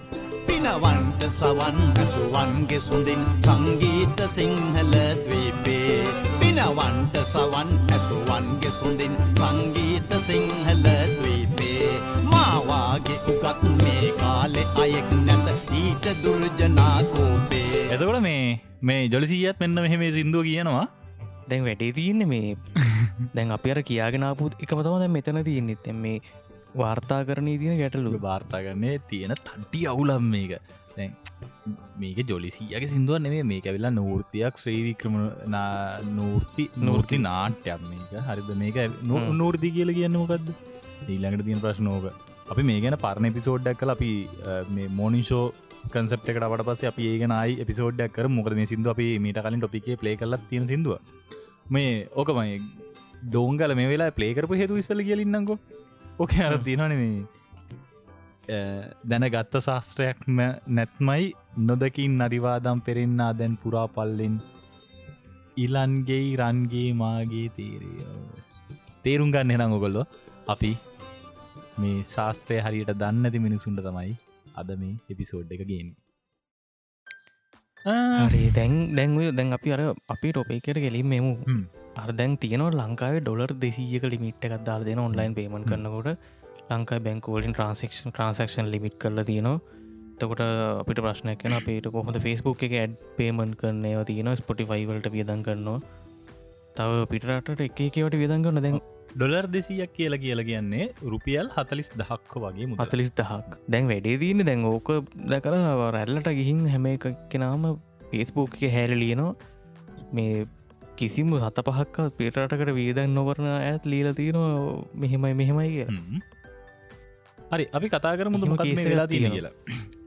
පිනවන්ට 0.50 1.24
සවන් 1.30 1.80
ඇසුවන්ගේ 1.96 2.80
සුඳින් 2.80 3.22
සංගීත 3.40 4.22
සිංහල 4.36 4.94
දවීපේ. 5.24 5.98
පිනවන්ට 6.42 7.18
සවන් 7.24 7.72
ඇසුවන්ගේ 7.90 8.72
සුඳින් 8.72 9.18
සංගීත 9.34 10.16
සිංහල 10.28 10.88
දවීපේ. 11.16 11.90
මාවාගේ 12.26 13.20
උගත් 13.34 13.68
මේ 13.80 14.14
කාලෙ 14.22 14.64
අයෙක් 14.78 15.12
නැත 15.28 15.76
ඊට 15.76 16.08
දුර්ජනාකෝපේ 16.24 17.84
එතකොට 17.90 18.22
මේ 18.22 18.48
මේ 18.84 19.04
ජොලිසිීයත් 19.08 19.60
මෙන්න 19.60 19.84
මෙහෙම 19.84 20.08
සිින්දුව 20.14 20.48
කියනවා. 20.48 20.88
දැන් 21.50 21.68
වැඩේ 21.68 21.92
තියන්නේ 21.94 22.32
මේ 22.34 22.56
දැන් 23.36 23.56
අපි 23.58 23.74
අර 23.74 23.80
කියාගෙනපුත් 23.90 24.54
එකම 24.64 24.84
තම 24.86 25.00
දැන් 25.04 25.14
මෙතන 25.18 25.42
තියන්නෙත් 25.50 25.88
මේ 26.04 26.22
වාර්තා 26.76 27.22
කරණී 27.30 27.58
තියෙන 27.62 27.82
ගැටලු. 27.82 28.14
වාර්තාගන්නේ 28.22 28.96
තියෙන 29.10 29.36
තට්ටි 29.38 29.82
අවුලම් 29.94 30.26
මේක. 30.36 30.54
දැන් 30.98 31.16
මේක 32.02 32.20
ජොලිසියගේ 32.32 32.92
සිින්දුව 32.94 33.22
නෙේ 33.26 33.44
මේක 33.54 33.70
වෙලා 33.78 33.94
නූර්තියක් 34.00 34.62
ශ්‍රීවික්‍රම 34.64 35.16
නූර්ති 36.20 36.66
නූර්ති 36.88 37.24
නාට්‍යයක් 37.28 37.88
මේක. 37.92 38.12
හරිද? 38.30 38.52
මේක 38.64 38.78
නූර්ති 39.42 39.74
කියල 39.78 39.94
කියන්න 40.00 40.20
මොකක්ද 40.22 40.54
ඊල්ලඟට 41.10 41.48
තියෙන 41.48 41.64
ප්‍රශ්නෝක 41.66 42.06
අපි 42.52 42.64
මේ 42.70 42.80
ගැන 42.84 43.02
පරණ 43.06 43.32
එපිසෝඩ්ඩක් 43.32 43.82
කල 43.82 43.94
අපි 43.96 44.12
මේ 44.76 44.88
මෝනිිෂෝ 45.00 45.46
කන්සප් 45.94 46.32
එකට 46.32 46.46
වට 46.52 46.68
පස 46.70 46.84
අපි 46.92 47.10
ඒගෙනයි 47.12 47.60
එපිසෝඩ්ඩක් 47.64 48.14
කර 48.18 48.28
මොකද 48.38 48.56
මේ 48.60 48.70
සිින්දු 48.72 48.94
අපි 48.94 49.08
මීට 49.26 49.42
කලින් 49.46 49.62
ටොපිකේ 49.64 50.00
ප්ලේ 50.02 50.16
කරල 50.22 50.38
තියෙන 50.50 50.68
සිින්දුව. 50.72 50.98
මේ 51.74 51.92
ඕකමයි 52.22 52.56
ඩෝංගල 53.26 53.74
මේ 53.80 53.92
වෙලා 53.92 54.12
ප්ලේකරපු 54.18 54.60
හෙතු 54.62 54.82
ඉස්සල 54.82 55.04
කියලින්නකෝ 55.10 55.58
ඕක 56.20 56.34
අර 56.48 56.58
තිනන 56.66 56.84
දැන 59.10 59.26
ගත්ත 59.36 59.62
ශාස්ත්‍රයක්ම 59.68 60.40
නැත්මයි 60.78 61.26
නොදකින් 61.68 62.16
නරිවාදම් 62.22 62.80
පෙරෙන්න්නා 62.88 63.32
දැන් 63.40 63.56
පුරා 63.64 63.88
පල්ලෙන්. 63.96 64.36
ඉලන්ගේ 65.58 66.26
රන්ගේ 66.42 66.90
මාගේ 67.02 67.48
තේරය 67.58 67.92
තේරුම් 69.06 69.32
ගන්න 69.34 69.54
එනම් 69.56 69.74
ඔගොල්ලො 69.78 70.04
අපි 70.54 70.72
මේ 71.82 71.98
ශාස්ත්‍රය 72.14 72.58
හරියට 72.66 72.94
දන්නති 73.02 73.44
මිනිසුන්ට 73.48 73.84
තමයි 73.88 74.14
අද 74.62 74.72
මේ 74.82 74.96
එපිසෝඩ් 75.10 75.52
එක 75.56 75.64
ගේන්නේ. 75.72 76.00
හරි. 78.26 78.44
දැන් 78.58 78.74
දැන්ව 78.98 79.22
දැන් 79.38 79.58
අපි 79.58 79.76
අර 79.76 79.82
අපි 80.16 80.28
ටොපේකට 80.32 80.82
ගෙලින් 80.86 81.08
මෙමු 81.14 81.34
අර 81.96 82.10
දැන් 82.12 82.38
තියෙනවා 82.38 82.72
ලංකාවේ 82.74 83.22
ඩොලර් 83.22 83.52
දෙසීක 83.64 84.04
ලිමිට් 84.06 84.46
එකක් 84.46 84.64
දාල් 84.66 84.84
දෙන 84.84 85.00
ඔන්ලයින් 85.00 85.34
පේමන් 85.36 85.66
කරනකොට. 85.66 86.18
ලංකා 86.70 87.00
බැංකෝලින් 87.00 87.54
ට්‍රන්සක්ෂන් 87.54 88.12
ට්‍රන්සක්ෂන් 88.12 88.72
ලිමිට් 88.74 88.96
කරල 88.98 89.24
තියෙනවා. 89.24 89.60
තකොට 90.20 90.42
අපිට 90.82 91.02
ප්‍රශ්නයක් 91.06 91.42
කන 91.42 91.58
අපේට 91.58 91.92
කොහොඳ 91.92 92.20
ෆෙස්බුක් 92.26 92.64
එක 92.64 92.74
ඇඩ් 92.74 92.96
පේමන් 93.18 93.52
කරනය 93.56 93.92
තියෙන 94.06 94.32
ස්පොටිෆයිවල්ට 94.38 95.12
වියදන් 95.16 95.44
කරනවා. 95.44 95.80
තව 96.78 97.06
පිටරට 97.12 97.68
එක 97.68 97.82
එකවට 97.82 98.18
වියදන් 98.22 98.46
කරන 98.46 98.64
දැන් 98.66 98.80
ඩොලර් 99.12 99.48
දෙසීයක් 99.52 99.92
කියලා 99.98 100.22
කියලා 100.24 100.48
කියන්නේ 100.50 100.88
රුපියල් 101.14 101.52
හතලිස් 101.58 101.92
දහක්ක 101.94 102.34
වගේ 102.46 102.70
මුද 102.70 102.80
අතලිස් 102.80 103.12
දහක්. 103.12 103.60
දැන් 103.68 103.92
වැඩේ 103.92 104.16
දීන්න 104.24 104.46
දැන් 104.50 104.64
ඕක 104.66 104.94
දැකර 105.28 105.60
රැල්ලට 105.98 106.32
ගිහින් 106.40 106.64
හැම 106.70 106.88
එක 106.94 107.12
කෙනාම 107.34 107.68
ෆේස්බුක් 108.12 108.56
එක 108.58 108.72
හැරලියනවා 108.72 109.36
මේ 110.14 110.48
කිසිම 111.02 111.34
සත 111.40 111.66
පහක්ක 111.68 112.12
පිටරටකට 112.18 112.76
වීදන් 112.76 113.18
නොවරන 113.18 113.50
ඇත් 113.52 113.86
ලීල 113.86 114.14
තියෙනවා 114.14 114.78
මෙහෙමයි 114.96 115.34
මෙහෙමයි 115.36 115.70
කිය 115.72 115.88
හරි 117.52 117.66
අපි 117.72 117.88
කතා 117.88 118.14
කර 118.16 118.28
මුද 118.34 118.44
එහෙම 118.44 118.52
මොකක් 118.52 118.64
මේ 118.64 118.76
කේසයක් 118.76 118.92
වෙලා 118.92 119.08
තියෙන. 119.08 119.32
කියලා. 119.32 119.54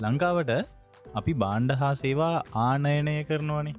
ලංකාවට 0.04 0.52
අපි 1.14 1.32
බාණ්ඩ 1.36 1.74
හා 1.80 1.94
සේවා 1.94 2.36
ආනයනය 2.60 3.16
කරනවානේ. 3.24 3.74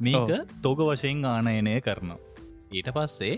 මේක 0.00 0.32
තොග 0.62 0.80
වශයෙන් 0.86 1.20
ආනයනය 1.26 1.76
කරනවා. 1.80 2.18
ඊට 2.72 2.90
පස්සේ 2.90 3.36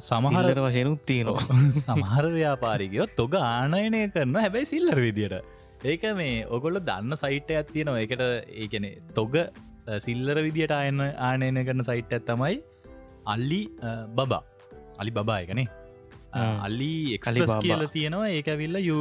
සමහර 0.00 0.60
වශයනුත් 0.60 1.02
තියෙනවා. 1.04 1.46
සමහර 1.86 2.26
ව්‍යාපාරිකයෝ 2.34 3.08
තොග 3.16 3.34
ආනයනය 3.44 4.02
කරන 4.10 4.36
හැබැයි 4.38 4.70
සිල්ලර 4.74 5.00
විදියට. 5.00 5.40
ඒක 5.84 6.04
මේ 6.14 6.36
ඔගොල්ල 6.50 6.80
දන්න 6.82 7.16
සයිට් 7.16 7.50
ඇත්තියනවා 7.52 8.00
එකට 8.00 8.24
ඒකන 8.56 8.88
තොග 9.14 9.36
සිල්ලර 10.06 10.38
විදියට 10.46 10.74
අයන්න 10.80 11.00
ආනයන 11.28 11.58
කරන 11.68 11.82
සයිට් 11.90 12.12
ඇත්තමයි 12.18 12.56
අල්ලි 13.34 13.62
බබා. 14.18 14.42
අලි 15.02 15.10
බබා 15.18 15.38
එකනේ. 15.46 15.68
අල්ලි 16.66 16.92
Alibaba. 17.30 17.58
කියල 17.66 17.82
තියෙනවා. 17.96 18.30
ඒකවිල්ල 18.36 18.78
යු 18.90 18.98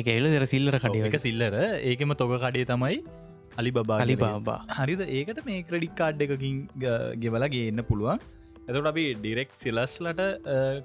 එක 0.00 0.08
එල 0.16 0.26
දෙර 0.34 0.44
සිල්ලර 0.52 0.74
එක 0.78 0.84
කඩිය 0.84 1.20
සිල්ලර. 1.26 1.54
ඒකම 1.90 2.12
තොග 2.22 2.32
කඩේ 2.44 2.66
තමයි 2.72 2.98
අලි 3.60 3.70
බබා 3.76 4.00
අලි. 4.04 4.16
බාබා. 4.24 4.58
හරිද? 4.80 5.00
ඒකට 5.18 5.40
මේ 5.48 5.62
ක්‍රඩික් 5.70 5.94
කාඩ් 6.00 6.20
එකකින් 6.26 6.58
ගෙවලා 7.22 7.50
ගේන්න 7.54 7.82
පුළුවන්. 7.90 8.20
එතට 8.68 8.90
අපි 8.92 9.04
ඩිරෙක්් 9.22 9.50
සිලස්ලට 9.62 10.20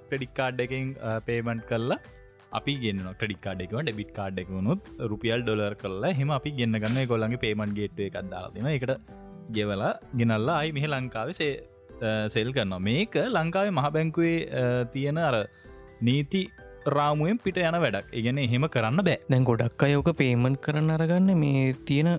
ක්‍රඩික් 0.09 0.31
කාඩ් 0.39 0.63
එකින් 0.65 0.85
පේමන්ට් 1.27 1.65
කරලා 1.71 1.99
අපි 2.57 2.73
ගන්න 2.83 3.07
ක්‍රඩි 3.21 3.37
කාඩ් 3.45 3.63
එකව 3.65 3.77
ඩෙබිට 3.83 4.11
කාඩ් 4.17 4.41
එක 4.41 4.49
වුණුත් 4.55 4.89
රුපියල් 5.11 5.45
ඩොලර් 5.45 5.75
කරලා 5.83 6.11
හෙම 6.19 6.31
අපි 6.39 6.51
ගන්න 6.57 6.81
ගන්න. 6.83 6.99
කොල්ලගේ 7.11 7.41
පේමන්් 7.45 7.77
ගේට්ව 7.79 8.03
එකක් 8.07 8.19
දාතින 8.33 8.67
එකට 8.73 8.93
ගෙවලා 9.55 9.93
ගෙනල්ලා 10.19 10.59
අයි 10.61 10.75
මෙහ 10.77 10.85
ලංකාවේ 10.93 11.49
සෙල් 12.35 12.51
කරන්න 12.57 12.85
මේක 12.89 13.17
ලංකාවේ 13.37 13.75
මහ 13.77 13.87
බැංකුවේ 13.97 14.37
තියෙන 14.93 15.19
අර 15.29 15.35
නීති 16.07 16.43
රාමුවෙන් 16.97 17.37
පිට 17.43 17.57
යන 17.67 17.77
වැඩක්. 17.83 18.07
ඉගෙන 18.19 18.39
එහෙම 18.45 18.65
කරන්න 18.75 19.05
බෑ. 19.07 19.19
දැන් 19.31 19.45
ගොඩක් 19.51 19.85
අයෝක 19.89 20.09
පේමන්් 20.21 20.57
කරන්න 20.65 20.95
අරගන්න. 20.97 21.31
මේ 21.43 21.63
තියෙන 21.89 22.09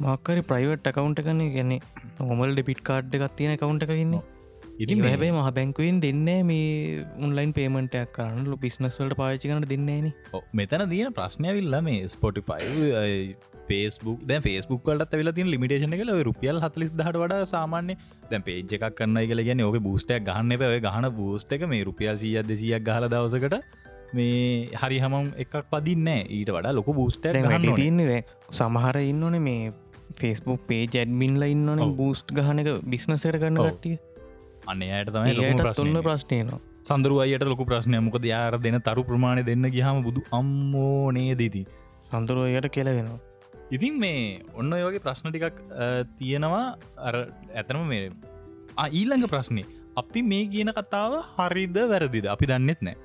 මක්කරි 0.00 0.42
ප්‍රයිවට් 0.50 0.86
අකවුන්ට 0.90 1.20
කන්නේ 1.26 1.50
ගැන්නේ 1.56 1.80
හොමල් 2.28 2.52
ඩෙපිට් 2.54 2.80
කාඩ් 2.88 3.14
එකක් 3.16 3.34
තියෙන 3.38 3.58
කවුන්ට 3.62 3.84
එකකින්නේ 3.86 4.02
ඉතින් 4.10 4.31
ඉති 4.78 4.98
හැබයි 5.02 5.30
මහ 5.30 5.48
බැංකුවෙන් 5.52 6.00
දෙන්නේ 6.00 6.40
මේ 6.42 7.04
උන්ලයින් 7.18 7.52
පේමටයක් 7.52 8.12
කරන්න. 8.14 8.44
ලො 8.46 8.56
බිස්නස්වලට 8.56 9.16
පාචි 9.16 9.48
කන 9.48 9.66
දෙන්නේන 9.68 10.12
මෙතන 10.54 10.84
තියෙන 10.88 11.12
ප්‍රශ්නයවිල්ල 11.12 11.76
මේ 11.82 12.08
ස්පොටිෆයි 12.08 13.36
පේස්බුක් 13.68 14.24
දැ 14.24 14.40
ෆේස්බුක් 14.40 14.90
වලට 14.90 15.20
වෙල 15.20 15.32
තින් 15.32 15.50
ලිමිටේෂන 15.50 15.94
කල 15.94 16.12
රුපියල් 16.22 16.60
හතලිස් 16.60 16.90
දහට 16.92 17.22
වඩා 17.22 17.46
සාමාන්‍ය 17.46 17.96
දැන් 18.30 18.42
පේජ් 18.42 18.76
එකක් 18.78 18.88
කන්න 18.94 19.22
කියල 19.28 19.44
ගැන 19.48 19.62
ඕක 19.68 19.78
බූස්ටයක් 19.80 20.26
ගහන්න 20.28 20.58
පැව 20.58 20.76
ගහන 20.80 21.08
බූස්ට 21.12 21.56
එක 21.58 21.68
මේ 21.68 21.84
රුපියල් 21.84 22.16
සිය 22.16 22.34
දෙසියක් 22.44 22.88
ගහල 22.88 23.08
දවසකට 23.08 23.56
මේ 24.12 24.68
හරි 24.76 24.98
හමම් 25.04 25.32
එකක් 25.44 25.54
පදින්න 25.70 26.12
ඊට 26.14 26.50
වඩා 26.50 26.76
ලොක 26.78 26.92
බූස්ට 26.92 27.28
වැඩි 27.30 27.76
තියන්නේ 27.76 28.20
සමහර 28.52 29.00
ඉන්නන 29.04 29.40
මේ 29.42 29.72
ෆෙස්බුක් 30.14 30.64
පේ 30.66 30.86
ජැඩ්මින්ල 30.86 31.44
ඉන්නන. 31.44 31.84
බූස්ට් 31.96 32.32
ගහනක 32.32 32.80
බිස්නසර 32.86 33.38
කරන්න 33.38 33.58
ඔව්. 33.58 33.70
අන්න 34.70 34.82
අයට 34.98 35.10
තමයි. 35.14 35.74
තුන්න 35.80 35.98
ප්‍රශ්නයනවා 36.06 36.60
සඳරුවයට 36.88 37.44
ලොකු 37.52 37.64
ප්‍රශ්නය 37.70 37.98
මොකද 38.06 38.24
යාර 38.32 38.54
දෙන 38.64 38.78
තරු 38.88 39.02
ප්‍රමාණය 39.10 39.42
දෙන්න 39.50 39.66
ගහම 39.76 39.98
බුදු 40.06 40.20
අම්මෝනේ 40.38 41.34
දෙදී 41.42 41.66
සඳරුවයට 42.10 42.68
කෙලවෙනවා. 42.76 43.20
ඉතින් 43.76 43.94
මේ 44.02 44.42
ඔන්න 44.60 44.74
ඔය 44.76 44.82
වගේ 44.88 45.04
ප්‍රශ්න 45.06 45.30
ටිකක් 45.30 45.56
තියෙනවා. 46.18 46.66
අර 47.06 47.14
ඇතනම 47.60 47.86
මේ 47.92 48.10
ඊළඟ 48.98 49.26
ප්‍රශ්නය 49.34 49.64
අපි 50.02 50.20
මේ 50.32 50.44
කියන 50.52 50.70
කතාව 50.78 51.12
හරිද 51.38 51.78
වැරදිද? 51.92 52.26
අපි 52.34 52.50
දන්නෙත් 52.52 52.80
නෑ. 52.88 52.96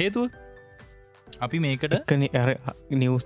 හේතුව? 0.00 0.28
අපි 1.44 1.58
මේකට 1.64 1.94
කන 2.10 2.22
නිවස් 3.02 3.24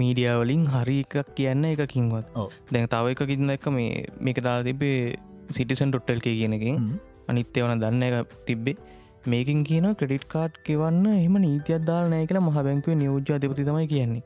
මීඩියාවලින් 0.00 0.64
හරි 0.74 0.98
එකක් 1.04 1.34
කියන්න 1.38 1.64
එකකින්වත්. 1.72 2.26
දැන් 2.72 2.88
තව 2.94 3.04
එක 3.16 3.22
කින්න 3.32 3.56
එක 3.56 3.66
මේ 3.78 4.06
මේක 4.20 4.38
දා 4.46 4.58
තිබේ 4.68 5.16
සිටිසන් 5.56 5.90
ටොට්ටල් 5.90 6.20
කිය 6.26 6.36
කියනකින් 6.42 6.76
හ්ම්. 7.26 7.32
අනිත්‍ය 7.32 7.62
වන 7.62 7.82
දන්න 7.84 8.02
එක 8.08 8.34
තිබ්බේ. 8.48 8.76
මේකින් 9.26 9.62
කියන 9.68 9.86
ක්‍රඩිට් 10.00 10.26
කාඩ් 10.28 10.58
කිවන්න 10.64 11.06
එහම 11.12 11.38
නීතියක් 11.44 11.86
දාල 11.90 12.10
නෑ 12.10 12.26
කියලා 12.26 12.44
මහ 12.48 12.66
බැංකුව 12.68 12.98
නියෝජ්‍ය 13.02 13.32
අධපති 13.36 13.64
තමයි 13.68 13.86
කියන්නේ. 13.86 14.22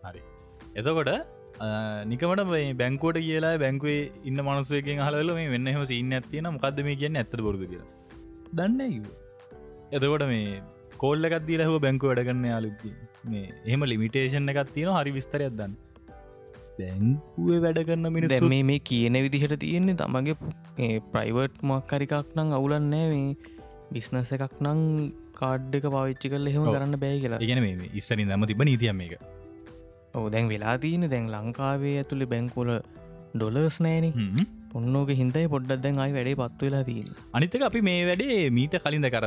එතකොට 0.76 1.11
නිකමට 2.11 2.42
මේ 2.50 2.73
බැංකුවට 2.73 3.21
කියලා 3.28 3.54
බැංකුවේ 3.59 4.02
ඉන්න 4.25 4.42
මනුසයකින් 4.49 5.00
හලල 5.07 5.33
මේ 5.38 5.49
වෙන්න 5.54 5.73
හම 5.75 5.85
සින්න 5.85 6.12
ඇතින 6.12 6.50
මොකක්ද 6.57 6.85
මේ 6.88 6.97
කියන්න? 7.02 7.16
ඇත 7.16 7.37
බොරුද 7.47 7.64
කියලා. 7.73 7.88
දන්න 8.54 8.80
කිව 8.95 9.04
එතකොට 9.97 10.25
මේ 10.33 10.62
කෝල්ල 10.99 11.28
එකත්දීල 11.28 11.62
හව 11.66 11.78
බැංකු 11.87 12.11
වැඩගන්න 12.11 12.45
යාලුකි 12.52 12.90
මේ 13.33 13.47
එහෙම 13.66 13.83
ලිමිටේෂන් 13.92 14.52
එකත් 14.54 14.75
තියෙන 14.75 14.92
හරි 14.99 15.12
විස්තරයක් 15.19 15.54
දන්න. 15.61 15.73
බැංකුවේ 16.80 17.60
වැඩ 17.64 17.80
කරන්න 17.82 18.04
දැන් 18.04 18.14
මිනිස් 18.18 18.44
මේ 18.52 18.62
මේ 18.64 18.80
කියන 18.90 19.16
විදිහට 19.25 19.56
තියෙන්නේ 19.64 19.96
තමගේ 19.96 20.37
ප්‍රයිවර්ට් 21.12 21.58
මක්කරිකක් 21.70 22.14
නං 22.37 22.54
අවුලන්නෑ 22.58 23.25
බිස්නස 23.94 24.30
එකක් 24.37 24.54
නං 24.62 24.80
කාඩ් 25.34 25.75
එක 25.76 25.87
පවිච්චි 25.88 26.28
කල 26.32 26.49
එහෙම. 26.50 26.66
කරන්න 26.68 26.96
බෑ 27.02 27.18
කියලා 27.22 27.40
ඉගෙන 27.44 27.60
මේ 27.64 27.90
ඉස්සරින් 27.94 28.28
දම 28.28 28.46
තිබ 28.50 28.62
නීතියම 28.64 29.00
එක 29.06 29.14
ඕ 30.14 30.26
දැන් 30.28 30.49
වෙලා 30.52 30.76
තියෙන 30.78 31.06
දැන් 31.12 31.28
ලංකාවේ 31.34 31.96
ඇතුළි 31.99 32.26
බැංකුල 32.32 32.70
ඩොලර්ස් 33.34 33.76
නෑන 33.80 34.06
හ්ම්. 34.12 34.46
ඔන්නෝක 34.75 35.10
හින්දයි 35.20 35.46
පොඩ්ඩක් 35.54 35.82
දැන් 35.84 35.99
අයි 36.04 36.14
වැඩේ 36.16 36.37
පත්ව 36.40 36.66
වෙලා 36.66 36.84
තියන්න 36.84 37.10
අනිතක 37.32 37.66
අපි 37.68 37.80
මේ 37.88 38.00
වැඩේ 38.08 38.38
මීට 38.56 38.76
කලින්ද 38.84 39.08
කර 39.14 39.26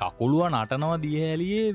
කකුළුව 0.00 0.44
නටනව 0.50 0.92
දියහැලියේ 1.04 1.68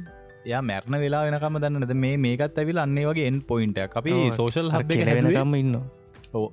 එයා 0.50 0.62
මැරණ 0.70 1.00
වෙලා 1.06 1.24
වෙනකම 1.28 1.58
දන්නද 1.64 1.96
මේ 2.04 2.16
මේකත් 2.26 2.62
ඇවිල් 2.64 2.84
අන්නේ 2.86 3.08
වගේ 3.10 3.28
එන් 3.32 3.40
පොයින්ටක් 3.52 3.98
අපි 4.02 4.14
සෝෂල් 4.40 4.70
හබ් 4.76 5.00
වෙනකම්ම 5.10 5.56
ඉන්න 5.64 5.76
ඔව්. 6.34 6.46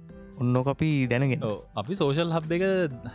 ඔන්නෝ 0.42 0.62
අපි 0.72 0.88
දැනගෙන. 1.10 1.42
අපි 1.80 1.94
සෝෂල් 2.00 2.30
හබ් 2.36 2.52
එක 2.56 2.64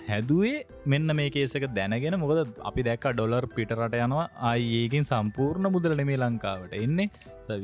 හැදුවේ 0.10 0.58
මෙන්න 0.92 1.16
මේ 1.20 1.30
කේසක 1.36 1.66
දැනගෙන. 1.78 2.18
මොකද 2.24 2.40
අපි 2.70 2.82
දැක්ක 2.88 3.08
ඩොලර් 3.14 3.48
පිටරට 3.56 3.96
යනවා. 4.06 4.28
අයඒකින් 4.52 5.08
සම්පූර්ණ 5.12 5.72
මුදල 5.76 5.96
නෙමේ 6.02 6.20
ලංකාවට 6.24 6.76
එන්නේ. 6.84 7.10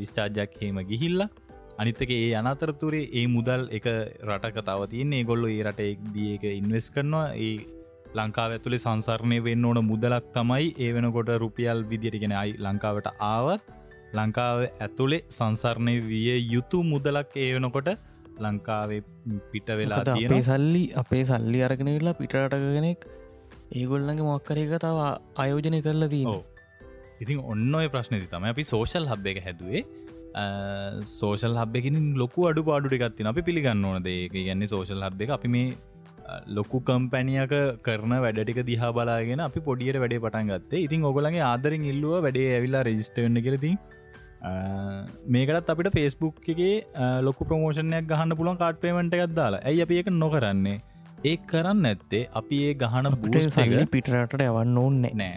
විස්්චාර්ජක් 0.01 0.57
හෙම 0.63 0.79
ගිහිල්ලා. 0.91 1.29
අනිත්තක 1.81 2.11
ඒ 2.17 2.31
අනතරතුරේ 2.41 3.05
ඒ 3.19 3.27
මුදල් 3.35 3.67
එක 3.77 3.85
රටක 4.29 4.57
තව 4.69 4.89
තියන්නේ. 4.93 5.27
ගොල්ලො 5.31 5.53
ඒ 5.57 5.61
රට 5.67 5.81
එක 6.35 6.43
ඉන්වෙස් 6.59 6.89
කරනවා. 6.95 7.27
ඒ 7.45 7.53
ලංකාව 8.19 8.51
ඇතුළේ 8.53 8.83
සංසරණය 8.85 9.37
වෙන්න 9.45 9.65
ඕන 9.65 9.79
මුදලක් 9.89 10.25
තමයි 10.37 10.65
ඒ 10.77 10.89
වෙනකොට 10.95 11.29
රුපියල් 11.43 11.81
විදිරිගෙන 11.91 12.33
අයි 12.41 12.53
ලංකාවට 12.65 13.07
ආවත් 13.27 13.69
ලංකාව 14.19 14.59
ඇතුළේ 14.85 15.21
සංසරණය 15.37 15.95
විය 16.09 16.29
යුතු 16.55 16.79
මුදලක් 16.83 17.37
ඒ 17.45 17.49
වෙනකොට 17.55 17.89
ලංකාවේ 18.45 19.01
පිට 19.51 19.69
වෙලා 19.79 20.01
අපේ 20.15 20.41
සල්ලි 20.49 20.83
අපේ 21.03 21.23
සල්ලි 21.25 21.59
අරගෙන 21.67 21.91
වෙලා 21.91 22.19
පිටරටක 22.21 22.67
කෙනෙක් 22.77 23.07
ඒගොල්ලගේ 23.73 24.27
මොක්කරක 24.29 24.73
තව 24.85 24.99
අයෝජනය 25.43 25.79
කරලා 25.87 26.11
දී. 26.13 26.25
ඉතින් 27.23 27.39
ඔන්න 27.53 27.75
ඔය 27.75 27.87
ප්‍රශ්නති 27.95 28.27
තම 28.33 28.47
අපි 28.53 28.63
සෝෂල් 28.73 29.07
හබ් 29.11 29.33
එක 29.33 29.39
හැදුවේ. 29.45 29.83
සෝෂල් 31.11 31.55
හබ්බකින් 31.61 32.01
ලොකු 32.15 32.47
අඩු 32.49 32.63
පාඩුටිකත්තින 32.63 33.31
අපි 33.33 33.41
පිළිගන්න 33.47 33.85
ඕන 33.85 34.03
දේක 34.03 34.35
ගන්නේ 34.39 34.71
සෝෂල් 34.73 35.07
හබ් 35.07 35.27
එක 35.27 35.33
අපි 35.37 35.53
මේ 35.55 35.71
ලොකු 36.57 36.79
කම්පැනියක 36.89 37.53
කරන 37.87 38.13
වැඩටික 38.25 38.59
දිහා 38.69 38.91
බලාගෙන 38.97 39.41
අපි 39.47 39.65
පොඩියට 39.69 39.99
වැඩේ 40.03 40.23
පටන් 40.25 40.51
ගත්තේ. 40.51 40.83
ඉතින් 40.85 41.07
ඔගලගේ 41.09 41.43
ආදරින් 41.51 41.89
ඉල්ලුව 41.93 42.15
වැඩේ 42.25 42.47
ඇවිල්ලා 42.57 42.83
රෙජිස්ටවෙන්න 42.89 43.41
කරති 43.47 43.71
මේකටත් 45.35 45.71
අපිට 45.73 45.91
ෆෙස්බුක් 45.97 46.49
එකේ 46.53 46.75
ලොකු 47.27 47.47
ප්‍රමෝෂණයක් 47.49 48.07
ගහන්න 48.11 48.37
පුළන් 48.39 48.61
කාට්පේමට 48.63 49.17
එකක් 49.17 49.35
දාලා. 49.39 49.61
ඇයි 49.69 49.83
අපි 49.85 49.99
එක 50.01 50.09
නොකරන්නේ? 50.23 50.77
ඒ 51.29 51.37
කරන්න 51.49 51.87
ඇත්තේ 51.89 52.23
අපි 52.39 52.59
ඒ 52.67 52.73
ගහන 52.83 53.09
සල්ලි 53.55 53.85
පිටරට 53.95 54.37
යවන්න 54.47 54.77
ඕන්නෑ. 54.83 55.13
නෑ. 55.21 55.35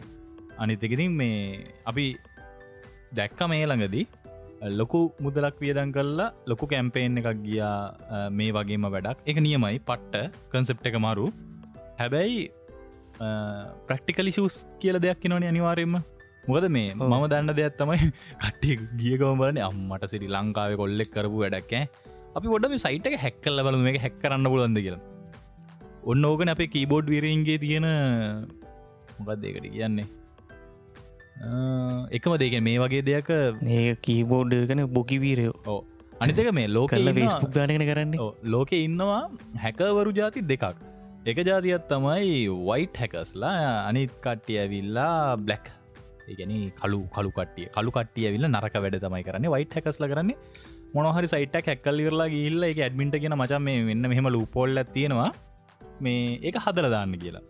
අනිතකඉතින් 0.62 1.12
මේ 1.20 1.64
අපි 1.92 2.06
දැක්ක 3.18 3.40
මේ 3.52 3.66
ළඟදී 3.70 4.06
ලොකු 4.62 5.12
මුදලක් 5.20 5.56
වියදන් 5.60 5.92
කල්ලා 5.92 6.32
ලොකු 6.46 6.66
කැම්පේෙන් 6.66 7.18
එකක් 7.20 7.42
ගියා 7.46 8.30
මේ 8.30 8.52
වගේම 8.52 8.86
වැඩක්. 8.94 9.18
එක 9.26 9.36
නියමයි 9.46 9.78
පට්ට 9.88 10.32
කන්සෙප් 10.52 10.86
එක 10.86 10.96
මරු. 11.06 11.26
හැබැයි 12.00 12.50
ප්‍රක්ටිකලි 13.88 14.32
ශස් 14.36 14.56
කියල 14.80 14.98
දෙයක් 14.98 15.24
නොන 15.28 15.42
අනිවාරෙන්ම 15.42 15.96
මොකද 16.48 16.68
මේ. 16.68 16.94
මම 16.94 17.26
දන්න 17.32 17.54
දෙයක් 17.60 17.76
තමයි 17.78 18.10
කට්ටිය 18.42 18.76
ගියකම 19.00 19.38
බලන 19.40 19.60
අම්මට 19.68 20.08
සිරි 20.12 20.28
ලංකාව 20.36 20.76
කොල්ලෙක් 20.82 21.10
කරපු 21.14 21.44
වැඩක්කෑ 21.44 21.84
අපි 22.36 22.54
ොඩ 22.56 22.68
මේ 22.72 22.84
සයිට 22.86 23.06
එක 23.10 23.20
හැක්කල්ල 23.24 23.64
බල 23.66 23.78
මේ 23.86 24.02
හැක් 24.04 24.18
කරන්න 24.22 24.50
පුලන්ද 24.54 24.80
කියලා. 24.86 25.02
ඔන්න 26.10 26.24
ඕකන 26.24 26.52
අපේ 26.54 26.72
කීබෝඩ් 26.74 27.06
විරන්ගේ 27.14 27.58
තියෙන 27.62 27.86
මොකක් 29.18 29.40
දෙකට 29.42 29.68
කියන්නේ 29.76 30.08
එකම 31.36 32.36
දෙක 32.38 32.54
මේ 32.62 32.78
වගේ 32.78 33.02
දෙයක් 33.02 33.30
ඒ 33.30 33.94
කීබෝඩ් 34.06 34.54
කන 34.70 34.86
බොකිවීරයෝ 34.96 35.54
ඕ 35.66 35.80
අනිතක 36.20 36.50
මේ 36.54 36.68
ලෝක 36.68 36.90
කල්ල 36.90 37.12
ෆෙස්පුක් 37.12 37.50
දානගෙන 37.50 37.86
කරන්නේ. 37.90 38.18
ලෝක 38.44 38.72
ඉන්නවා 38.72 39.22
හැකවරු 39.64 40.12
ජාති 40.18 40.42
දෙකක්. 40.42 40.76
එක 41.26 41.38
ජාතියත් 41.48 41.88
තමයි 41.88 42.46
වයිට් 42.68 43.00
හැකස්ලා 43.02 43.56
අනිත් 43.88 44.12
කට්ටිය 44.24 44.58
ඇවිල්ලා 44.62 45.36
බ්ලක් 45.46 45.66
ඒගැන 46.28 46.54
කලු 46.80 47.00
කලු 47.16 47.30
කටිය 47.38 47.66
කලු 47.76 47.90
කටිය 47.96 48.30
විල්ල 48.34 48.48
නරක 48.48 48.76
වැඩ 48.84 49.00
තමයි 49.06 49.24
කරන්නේ. 49.28 49.54
වයිට් 49.56 49.74
හැකස්ල 49.76 50.06
කරන්නේ 50.12 50.36
මොනහරි 50.94 51.28
සයිට 51.34 51.56
හැක්කල් 51.58 52.04
ඉරලා 52.06 52.28
ගිල්ල 52.34 52.68
එක 52.70 52.78
ඇඩමින්ට 52.86 53.18
කියෙන 53.22 53.36
මචන් 53.40 53.66
මේ 53.68 53.82
වෙන්න 53.90 54.10
මෙහම 54.12 54.30
ලූපොල්ල 54.36 54.84
තියෙනවා. 54.94 55.30
මේ 56.04 56.38
ඒක 56.46 56.62
හදර 56.64 56.86
දාන්න 56.94 57.18
කියලා. 57.24 57.44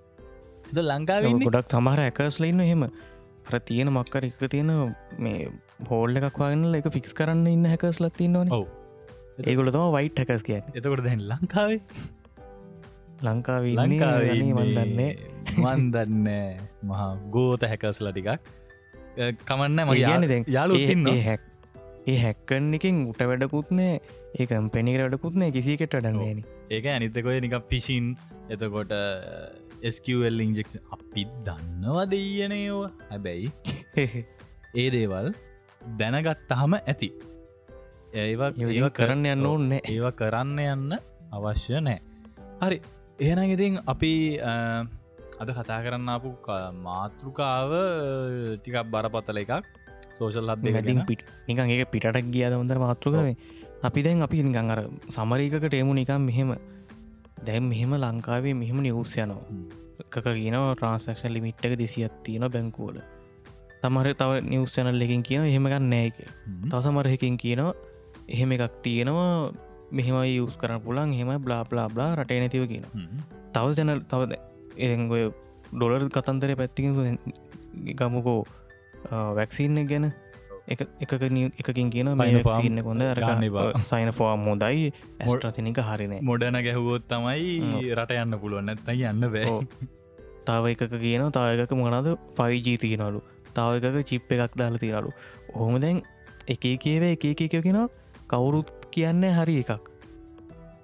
එද 0.70 0.78
ලංකාව 0.90 1.26
ගොඩක් 1.48 1.74
සමහර 1.74 2.00
ඇකස්ලඉන්න 2.06 2.64
එහෙම 2.66 2.84
අර 3.46 3.60
තියෙන 3.68 3.92
මක්කර 3.92 4.28
එක 4.30 4.42
තියෙන 4.50 4.72
මේ 5.18 5.48
හෝල්ල 5.90 6.20
එකක් 6.20 6.40
වගන්නල 6.40 6.80
එක 6.80 6.90
ෆික්ස් 6.96 7.16
කරන්න 7.20 7.46
ඉන්න 7.52 7.70
හැකස් 7.72 8.00
ලත්තින්නවන 8.00 8.52
ඔව්. 8.54 8.66
ඒගොල 9.44 9.70
තම 9.70 9.94
වයිට් 9.96 10.20
හැකස් 10.22 10.44
කියන්න. 10.48 10.74
එතකොට 10.74 11.04
දැන් 11.06 11.24
ලංකාවේ? 11.30 11.80
ලංකාව 13.22 13.64
වන්දන්නේ 14.58 15.10
මන්දන්න 15.56 16.28
මහා 16.84 17.10
ගෝත 17.30 17.62
හැකස්ල 17.64 18.10
ටිකක්. 18.10 18.52
කමන්න 19.16 19.80
ඒගැන 19.90 20.28
දැන් 20.28 20.46
යාලු 20.48 20.78
හැක් 21.22 21.50
ඒ 22.06 22.16
හැක්කන් 22.18 22.74
එකින් 22.76 22.96
උට 23.10 23.20
වැඩකුත්නේ 23.22 23.92
ඒ 24.34 24.46
කම්පැනික 24.46 24.98
වැඩකුත්නේ 25.00 25.50
කිසිකට 25.50 25.94
ඩන්නේන 25.94 26.40
ඒක 26.70 26.88
අනිතකොය 26.90 27.36
නික 27.40 27.54
පිසින් 27.70 28.10
එතකොට 28.50 28.92
ස්කල් 29.90 30.40
ඉන්ජෙක් 30.40 30.70
අපි 30.90 31.26
දන්නවා 31.46 32.06
දෙයනයෝ 32.10 32.82
හැබැයි 33.10 33.52
ඒ 34.80 34.88
දේවල් 34.90 35.28
දැනගත්තහම 35.98 36.74
ඇති. 36.80 37.08
ඒවා 38.14 38.50
ඒව 38.56 38.88
කරන්න 38.96 39.26
යන්න 39.34 39.46
ඕන්න 39.46 39.72
ඒව 39.76 40.06
කරන්න 40.16 40.58
යන්න 40.64 40.98
අවශ්‍ය 41.30 41.80
නෑ 41.80 42.00
හරි. 42.62 42.78
එහෙන 43.18 43.50
ඉතින් 43.50 43.80
අපි 43.86 44.12
අද 45.40 45.48
කතා 45.50 45.80
කරන්න 45.84 46.12
අපපු 46.16 46.32
මාතෘකාව 46.80 47.72
ටිකක් 48.56 48.78
බරපතල 48.88 49.42
එකක්. 49.42 49.52
සෝෂල් 50.14 50.54
ඉතින් 50.54 50.76
හද 50.76 51.06
පිට. 51.06 51.26
නිකන් 51.48 51.70
ඒක 51.70 51.90
පිටට 51.90 52.30
ගියාද 52.30 52.56
හොඳර 52.56 52.78
මාතෘකවේ? 52.78 53.36
අපි 53.82 54.00
දැන් 54.02 54.22
අපි 54.22 54.42
නිකං 54.42 54.70
අර 54.70 54.80
සමරීකට 55.10 55.74
එමු 55.74 55.92
නිකම් 55.92 56.24
මෙහෙම 56.24 56.56
දැම් 57.46 57.68
මෙහෙම 57.72 57.92
ලංකාවේ 57.94 58.54
මෙහෙම 58.54 58.78
නිවස් 58.86 59.16
යනවා. 59.16 59.42
එකක 60.02 60.16
කියන 60.28 60.56
ට්‍රන්ස්ක්ෂන් 60.60 61.32
ලිමිට්ක 61.32 61.76
දෙසියක් 61.82 62.14
තියෙන 62.24 62.46
බැංකුවල. 62.50 62.98
තමර 63.82 64.06
තව 64.16 64.40
නිවස් 64.48 64.72
චැනල් 64.72 65.04
එකින් 65.06 65.22
කියන 65.22 65.42
එහෙමගන්න 65.44 65.86
නෑක 65.92 66.16
තවසමරහකින් 66.70 67.36
කියනවා 67.36 67.72
එහෙම 68.28 68.52
එකක් 68.56 68.76
තියෙනවා 68.82 69.52
මෙහෙම 69.92 70.16
යස් 70.24 70.56
කරන 70.56 70.80
පුලන් 70.80 71.12
හෙම 71.12 71.30
බ්ලා 71.44 71.62
බ්ලා 71.64 72.10
රටේ 72.16 72.40
නැතිව 72.40 72.64
කියන 72.70 72.84
තව 73.52 73.66
ජැනල් 73.78 74.00
තවද 74.10 74.32
එගොය 74.86 75.24
ඩොලර් 75.70 76.04
කතන්දර 76.08 76.54
පැත්තික 76.56 76.86
ගමුකෝ 77.98 78.40
වැක්සින්න 79.38 79.84
ගැන 79.90 80.06
එකකින් 80.66 81.90
කියන 81.90 82.08
මේන්න 82.14 82.82
කොඳ. 82.82 83.02
සයින 83.82 84.12
ෆෝම් 84.12 84.46
හොදයි 84.46 84.92
ඇස්ට්‍රතිනික 85.20 85.80
හරිනේ 85.80 86.20
මොඩන 86.22 86.60
ගැහුවොත් 86.60 87.08
තමයි 87.08 87.92
රට 87.94 88.18
යන්න 88.22 88.38
පුළුවන්. 88.40 88.66
නැත්තයි 88.66 89.04
යන්න 89.04 89.28
බෑ. 89.28 89.58
තාව 90.44 90.66
එකක 90.66 90.84
කියන 90.96 91.30
තායකක 91.32 91.72
මොනද 91.74 92.12
පයිජී 92.36 92.76
තියනලු 92.78 93.24
තාව 93.54 93.80
එකක 93.80 94.04
චිප් 94.04 94.32
එකක් 94.32 94.56
දාලා 94.56 94.80
තිරලු 94.80 95.12
ඔහොම 95.54 95.80
දැන් 95.80 96.02
එක 96.48 96.64
කියව 96.80 97.10
එක 97.10 97.24
එක 97.26 97.44
කියෙන 97.50 97.82
කවුරුත් 98.28 98.70
කියන්න 98.90 99.24
හරි 99.32 99.58
එකක්. 99.64 99.90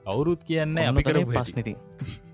අවුරුත් 0.06 0.44
කියන්න 0.44 0.76
ඔන්න 0.76 0.90
අපි 0.90 1.02
කර 1.02 1.16
තමයි 1.16 1.32
ප්‍රශ්නති 1.32 1.74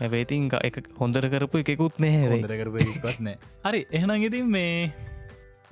හැබේතින් 0.00 0.48
එක 0.60 0.80
හොඳර 0.98 1.28
කරපු 1.28 1.62
එකකුත් 1.62 2.00
නැහැ 2.00 2.40
කරපත්නෑ 2.42 3.36
හරි 3.66 3.80
එහෙනම් 3.90 4.26
ඉතින් 4.28 4.46
මේ 4.48 4.92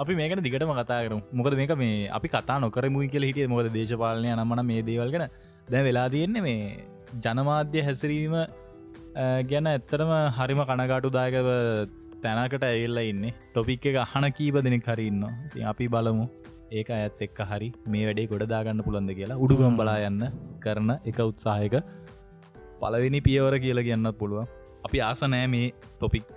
අපි 0.03 0.15
මේකට 0.19 0.43
දිගටම 0.47 0.73
කතා 0.79 0.99
කරු 1.05 1.17
මොකද 1.39 1.55
මේක 1.61 1.73
මේ 1.81 1.95
අපි 2.17 2.29
කතා 2.35 2.59
නොකර 2.65 2.85
මුයි 2.97 3.09
කියල 3.13 3.25
හිටිය 3.29 3.49
මොකද 3.53 3.69
දේශපාලනය 3.77 4.29
නම්මන 4.35 4.61
මේ 4.71 4.83
දේවල්ගෙන 4.89 5.25
දැ 5.73 5.81
වෙලා 5.87 6.07
තියෙන්නේ 6.15 6.43
මේ 6.47 6.61
ජනමාධ්‍ය 7.25 7.83
හැසිරීම 7.87 8.37
ගැන 9.51 9.71
ඇත්තරම 9.73 10.13
හරිම 10.39 10.63
කනගාටු 10.71 11.11
දායකව 11.19 11.49
තැනකට 12.25 12.69
ඇල්ල 12.71 13.03
ඉන්න. 13.03 13.25
ටොපික් 13.53 13.91
එක 13.91 13.99
අහන 14.05 14.29
කීප 14.39 14.61
දෙනෙක් 14.67 14.89
හරින්න 14.93 15.23
ති 15.53 15.67
අපි 15.73 15.91
බලමු. 15.95 16.27
ඒක 16.79 16.89
ඇත් 17.01 17.21
එක්ක 17.27 17.39
හරි 17.51 17.69
මේ 17.93 18.07
වැඩේ 18.09 18.31
ගොඩ 18.33 18.47
දාගන්න 18.55 18.87
පුළන්ද 18.87 19.11
කියලා. 19.19 19.43
උඩුගම් 19.45 19.77
බලා 19.83 19.99
යන්න 20.09 20.25
කරන 20.65 20.91
එක 21.11 21.23
උත්සාහක 21.31 21.79
පලවෙනි 22.83 23.21
පියවර 23.29 23.57
කියලා 23.65 23.89
කියන්නත් 23.89 24.19
පුළුව 24.23 24.47
අපි 24.87 25.07
ආස 25.11 25.23
නෑ 25.35 25.55
මේ 25.55 25.69
ටොපික් 25.95 26.29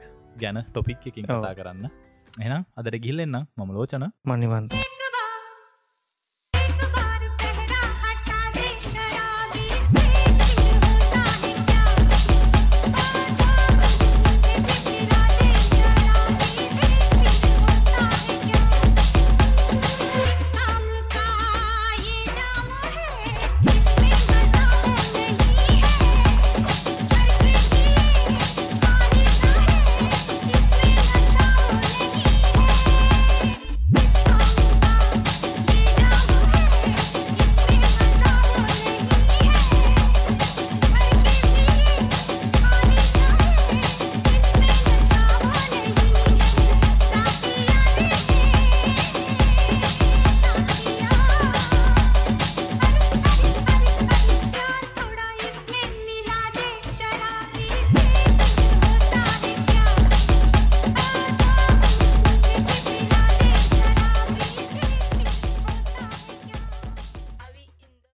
ගැන 0.43 0.65
ටොපික් 0.71 1.12
එකින්. 1.12 1.30
කතා 1.30 1.58
කරන්න 1.60 2.00
එනම් 2.39 2.63
අදට 2.77 2.97
ගිල්ලෙන්න්න 2.97 3.37
මම 3.57 3.69
ලෝචන. 3.71 4.05
මනිවන්ත 4.25 4.73